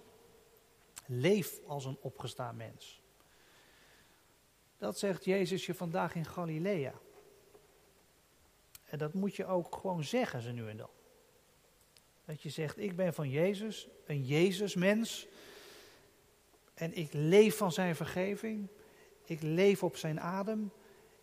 Leef 1.12 1.60
als 1.66 1.84
een 1.84 1.98
opgestaan 2.00 2.56
mens. 2.56 3.02
Dat 4.78 4.98
zegt 4.98 5.24
Jezus 5.24 5.66
je 5.66 5.74
vandaag 5.74 6.14
in 6.14 6.24
Galilea. 6.24 6.92
En 8.84 8.98
dat 8.98 9.14
moet 9.14 9.36
je 9.36 9.46
ook 9.46 9.74
gewoon 9.74 10.04
zeggen, 10.04 10.42
ze 10.42 10.50
nu 10.50 10.68
en 10.68 10.76
dan. 10.76 10.90
Dat 12.24 12.42
je 12.42 12.48
zegt, 12.48 12.78
ik 12.78 12.96
ben 12.96 13.14
van 13.14 13.30
Jezus, 13.30 13.88
een 14.06 14.24
Jezusmens. 14.24 15.26
En 16.74 16.96
ik 16.96 17.12
leef 17.12 17.56
van 17.56 17.72
zijn 17.72 17.96
vergeving. 17.96 18.68
Ik 19.24 19.42
leef 19.42 19.82
op 19.82 19.96
zijn 19.96 20.20
adem. 20.20 20.72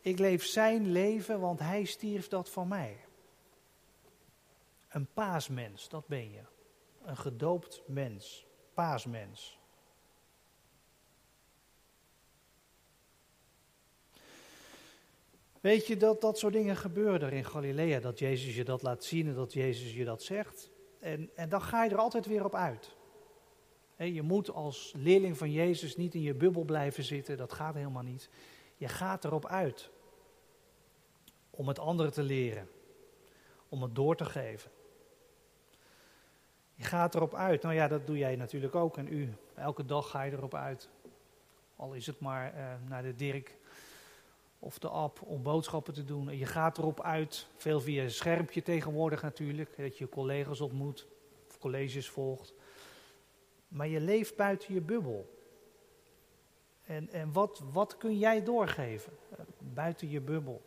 Ik 0.02 0.20
leef 0.20 0.46
zijn 0.46 0.92
leven, 0.92 1.40
want 1.40 1.60
hij 1.60 1.84
stierf 1.84 2.28
dat 2.28 2.50
van 2.50 2.68
mij. 2.68 2.98
Een 4.90 5.08
paasmens, 5.14 5.90
dat 5.90 6.08
ben 6.08 6.32
je. 6.32 6.42
Een 7.02 7.18
gedoopt 7.18 7.82
mens, 7.86 8.46
paasmens. 8.74 9.60
Weet 15.68 15.88
je 15.88 15.98
dat 15.98 16.22
dat 16.22 16.38
soort 16.38 16.54
dingen 16.54 16.76
gebeuren 16.76 17.32
in 17.32 17.46
Galilea? 17.46 18.00
Dat 18.00 18.20
Jezus 18.20 18.56
je 18.56 18.64
dat 18.64 18.82
laat 18.82 19.04
zien 19.04 19.28
en 19.28 19.34
dat 19.34 19.54
Jezus 19.54 19.94
je 19.94 20.06
dat 20.06 20.24
zegt. 20.24 20.70
En, 21.00 21.30
en 21.36 21.50
dan 21.50 21.62
ga 21.62 21.84
je 21.84 21.90
er 21.90 21.98
altijd 21.98 22.26
weer 22.26 22.46
op 22.46 22.56
uit. 22.56 22.96
je 23.96 24.22
moet 24.22 24.52
als 24.52 24.94
leerling 24.98 25.38
van 25.38 25.52
Jezus 25.52 25.96
niet 25.96 26.14
in 26.14 26.22
je 26.22 26.34
bubbel 26.34 26.64
blijven 26.64 27.04
zitten, 27.04 27.38
dat 27.38 27.54
gaat 27.54 27.74
helemaal 27.74 28.04
niet. 28.04 28.30
Je 28.76 28.88
gaat 28.88 29.26
erop 29.26 29.46
uit 29.46 29.90
om 31.50 31.68
het 31.68 31.80
anderen 31.80 32.12
te 32.12 32.24
leren, 32.24 32.70
om 33.70 33.82
het 33.82 33.96
door 33.96 34.16
te 34.16 34.26
geven. 34.26 34.72
Je 36.74 36.84
gaat 36.84 37.16
erop 37.16 37.36
uit. 37.36 37.62
Nou 37.62 37.76
ja, 37.76 37.88
dat 37.88 38.08
doe 38.08 38.18
jij 38.18 38.36
natuurlijk 38.36 38.76
ook. 38.76 38.98
En 38.98 39.14
u, 39.14 39.34
elke 39.56 39.86
dag 39.86 40.10
ga 40.10 40.22
je 40.22 40.32
erop 40.32 40.56
uit. 40.56 40.90
Al 41.76 41.94
is 41.94 42.08
het 42.08 42.20
maar 42.20 42.54
uh, 42.56 42.74
naar 42.88 43.04
de 43.04 43.16
Dirk 43.16 43.58
of 44.60 44.80
de 44.80 44.88
app 44.88 45.22
om 45.22 45.44
boodschappen 45.44 45.94
te 45.94 46.04
doen. 46.04 46.30
En 46.30 46.38
je 46.38 46.46
gaat 46.46 46.78
erop 46.78 47.02
uit, 47.02 47.48
veel 47.56 47.80
via 47.82 48.04
een 48.04 48.12
schermpje 48.12 48.62
tegenwoordig 48.62 49.22
natuurlijk, 49.22 49.78
dat 49.78 49.98
je 49.98 50.04
je 50.04 50.10
collega's 50.10 50.62
ontmoet 50.62 51.08
of 51.50 51.60
colleges 51.60 52.10
volgt. 52.10 52.54
Maar 53.68 53.88
je 53.88 54.00
leeft 54.00 54.36
buiten 54.36 54.74
je 54.74 54.82
bubbel. 54.82 55.36
En, 56.86 57.10
en 57.10 57.32
wat, 57.32 57.62
wat 57.72 57.98
kun 57.98 58.18
jij 58.18 58.44
doorgeven 58.44 59.14
eh, 59.30 59.40
buiten 59.60 60.10
je 60.10 60.22
bubbel 60.22 60.62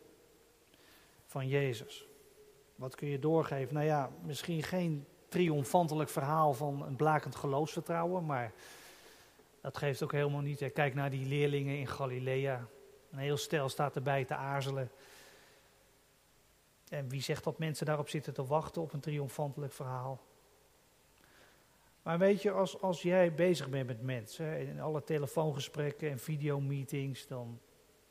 van 1.27 1.49
Jezus? 1.49 2.07
Wat 2.75 2.95
kun 2.95 3.09
je 3.09 3.19
doorgeven? 3.19 3.75
Nou 3.75 3.87
ja, 3.87 4.11
misschien 4.23 4.63
geen 4.63 5.07
triomfantelijk 5.29 6.11
verhaal 6.11 6.55
van 6.55 6.83
een 6.87 6.97
blakend 6.97 7.35
geloofsvertrouwen, 7.35 8.27
maar 8.27 8.53
dat 9.61 9.77
geeft 9.77 10.03
ook 10.03 10.13
helemaal 10.13 10.41
niet. 10.41 10.73
Kijk 10.73 10.95
naar 10.95 11.11
die 11.11 11.27
leerlingen 11.27 11.79
in 11.79 11.87
Galilea. 11.87 12.69
Een 13.11 13.19
heel 13.19 13.37
stel 13.37 13.69
staat 13.69 13.97
erbij 13.97 14.25
te 14.25 14.35
aarzelen. 14.35 14.91
En 16.89 17.09
wie 17.09 17.23
zegt 17.23 17.45
dat 17.45 17.59
mensen 17.59 17.87
daarop 17.87 18.09
zitten 18.09 18.35
te 18.35 18.47
wachten 18.47 18.83
op 18.83 18.93
een 18.93 19.01
triomfantelijk 19.01 19.73
verhaal? 19.73 20.21
Maar 22.03 22.19
weet 22.19 22.43
je, 22.43 22.51
als, 22.51 22.81
als 22.81 23.03
jij 23.03 23.35
bezig 23.35 23.69
bent 23.69 23.87
met 23.87 24.03
mensen, 24.03 24.61
in 24.69 24.81
alle 24.81 25.05
telefoongesprekken 25.05 26.11
en 26.11 26.19
videomeetings, 26.19 27.27
dan 27.27 27.61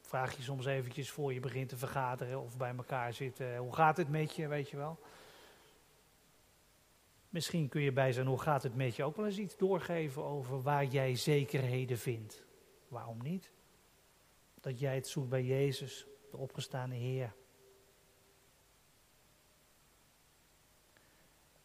vraag 0.01 0.35
je 0.35 0.43
soms 0.43 0.65
eventjes 0.65 1.12
voor 1.12 1.33
je 1.33 1.39
begint 1.39 1.69
te 1.69 1.77
vergaderen 1.77 2.41
of 2.41 2.57
bij 2.57 2.73
elkaar 2.77 3.13
zitten, 3.13 3.57
hoe 3.57 3.73
gaat 3.73 3.97
het 3.97 4.09
met 4.09 4.35
je, 4.35 4.47
weet 4.47 4.69
je 4.69 4.77
wel? 4.77 4.99
Misschien 7.29 7.69
kun 7.69 7.81
je 7.81 7.91
bij 7.91 8.12
zijn 8.12 8.27
hoe 8.27 8.41
gaat 8.41 8.63
het 8.63 8.75
met 8.75 8.95
je 8.95 9.03
ook 9.03 9.15
wel 9.15 9.25
eens 9.25 9.38
iets 9.38 9.57
doorgeven 9.57 10.23
over 10.23 10.62
waar 10.62 10.85
jij 10.85 11.15
zekerheden 11.15 11.97
vindt. 11.97 12.43
Waarom 12.88 13.17
niet? 13.23 13.51
Dat 14.62 14.80
jij 14.80 14.95
het 14.95 15.08
zoekt 15.08 15.30
bij 15.30 15.43
Jezus, 15.43 16.06
de 16.32 16.38
opgestane 16.38 16.95
Heer. 16.95 17.34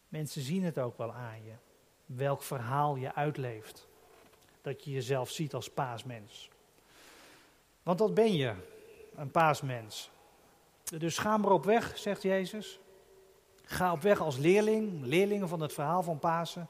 Mensen 0.07 0.41
zien 0.41 0.63
het 0.63 0.79
ook 0.79 0.97
wel 0.97 1.13
aan 1.13 1.43
je. 1.43 1.53
Welk 2.05 2.41
verhaal 2.41 2.95
je 2.95 3.13
uitleeft. 3.13 3.87
Dat 4.61 4.83
je 4.83 4.91
jezelf 4.91 5.29
ziet 5.29 5.53
als 5.53 5.69
paasmens. 5.69 6.49
Want 7.83 7.97
dat 7.97 8.13
ben 8.13 8.33
je, 8.33 8.53
een 9.15 9.31
paasmens. 9.31 10.09
Dus 10.83 11.17
ga 11.17 11.37
maar 11.37 11.51
op 11.51 11.65
weg, 11.65 11.97
zegt 11.97 12.21
Jezus. 12.21 12.79
Ga 13.63 13.91
op 13.91 14.01
weg 14.01 14.19
als 14.19 14.37
leerling, 14.37 15.05
leerlingen 15.05 15.49
van 15.49 15.61
het 15.61 15.73
verhaal 15.73 16.03
van 16.03 16.19
Pasen. 16.19 16.67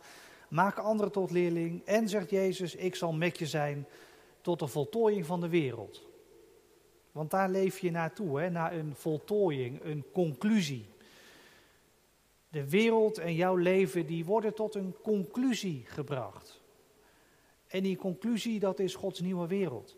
Maak 0.47 0.77
anderen 0.77 1.11
tot 1.11 1.31
leerling. 1.31 1.85
En 1.85 2.09
zegt 2.09 2.29
Jezus, 2.29 2.75
ik 2.75 2.95
zal 2.95 3.13
met 3.13 3.39
je 3.39 3.45
zijn 3.45 3.87
tot 4.41 4.59
de 4.59 4.67
voltooiing 4.67 5.25
van 5.25 5.41
de 5.41 5.49
wereld. 5.49 6.05
Want 7.15 7.31
daar 7.31 7.49
leef 7.49 7.79
je 7.79 7.91
naartoe, 7.91 8.39
hè? 8.39 8.49
naar 8.49 8.73
een 8.73 8.95
voltooiing, 8.95 9.83
een 9.83 10.05
conclusie. 10.13 10.89
De 12.49 12.69
wereld 12.69 13.17
en 13.17 13.35
jouw 13.35 13.55
leven, 13.55 14.05
die 14.05 14.25
worden 14.25 14.53
tot 14.53 14.75
een 14.75 14.95
conclusie 15.03 15.83
gebracht. 15.87 16.61
En 17.67 17.83
die 17.83 17.97
conclusie, 17.97 18.59
dat 18.59 18.79
is 18.79 18.95
Gods 18.95 19.19
nieuwe 19.19 19.47
wereld. 19.47 19.95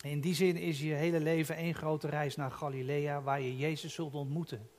In 0.00 0.20
die 0.20 0.34
zin 0.34 0.56
is 0.56 0.80
je 0.80 0.92
hele 0.92 1.20
leven 1.20 1.56
één 1.56 1.74
grote 1.74 2.08
reis 2.08 2.36
naar 2.36 2.50
Galilea, 2.50 3.22
waar 3.22 3.40
je 3.40 3.56
Jezus 3.56 3.94
zult 3.94 4.14
ontmoeten. 4.14 4.70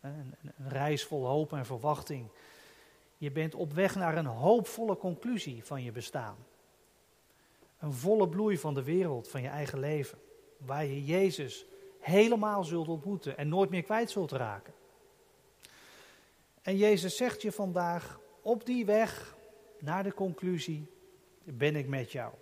Een, 0.00 0.34
een 0.42 0.68
reis 0.68 1.04
vol 1.04 1.26
hoop 1.26 1.52
en 1.52 1.66
verwachting. 1.66 2.28
Je 3.16 3.30
bent 3.30 3.54
op 3.54 3.72
weg 3.72 3.94
naar 3.94 4.16
een 4.16 4.26
hoopvolle 4.26 4.96
conclusie 4.96 5.64
van 5.64 5.82
je 5.82 5.92
bestaan. 5.92 6.36
Een 7.80 7.92
volle 7.92 8.28
bloei 8.28 8.58
van 8.58 8.74
de 8.74 8.82
wereld, 8.82 9.28
van 9.28 9.42
je 9.42 9.48
eigen 9.48 9.78
leven. 9.78 10.18
Waar 10.56 10.84
je 10.84 11.04
Jezus 11.04 11.66
helemaal 11.98 12.64
zult 12.64 12.88
ontmoeten 12.88 13.36
en 13.36 13.48
nooit 13.48 13.70
meer 13.70 13.82
kwijt 13.82 14.10
zult 14.10 14.32
raken. 14.32 14.74
En 16.62 16.76
Jezus 16.76 17.16
zegt 17.16 17.42
je 17.42 17.52
vandaag, 17.52 18.20
op 18.42 18.66
die 18.66 18.84
weg 18.84 19.36
naar 19.78 20.02
de 20.02 20.14
conclusie 20.14 20.90
ben 21.44 21.76
ik 21.76 21.88
met 21.88 22.12
jou. 22.12 22.34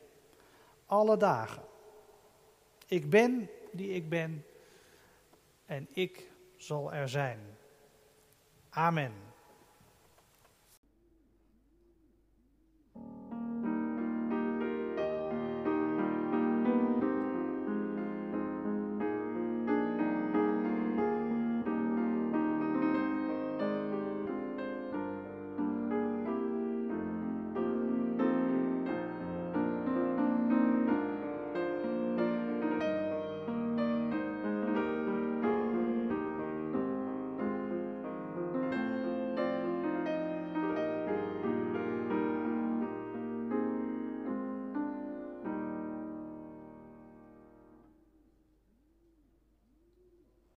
Alle 0.86 1.16
dagen. 1.16 1.62
Ik 2.86 3.10
ben 3.10 3.50
die 3.72 3.90
ik 3.90 4.08
ben 4.08 4.44
en 5.66 5.88
ik 5.92 6.30
zal 6.56 6.92
er 6.92 7.08
zijn. 7.08 7.38
Amen. 8.70 9.12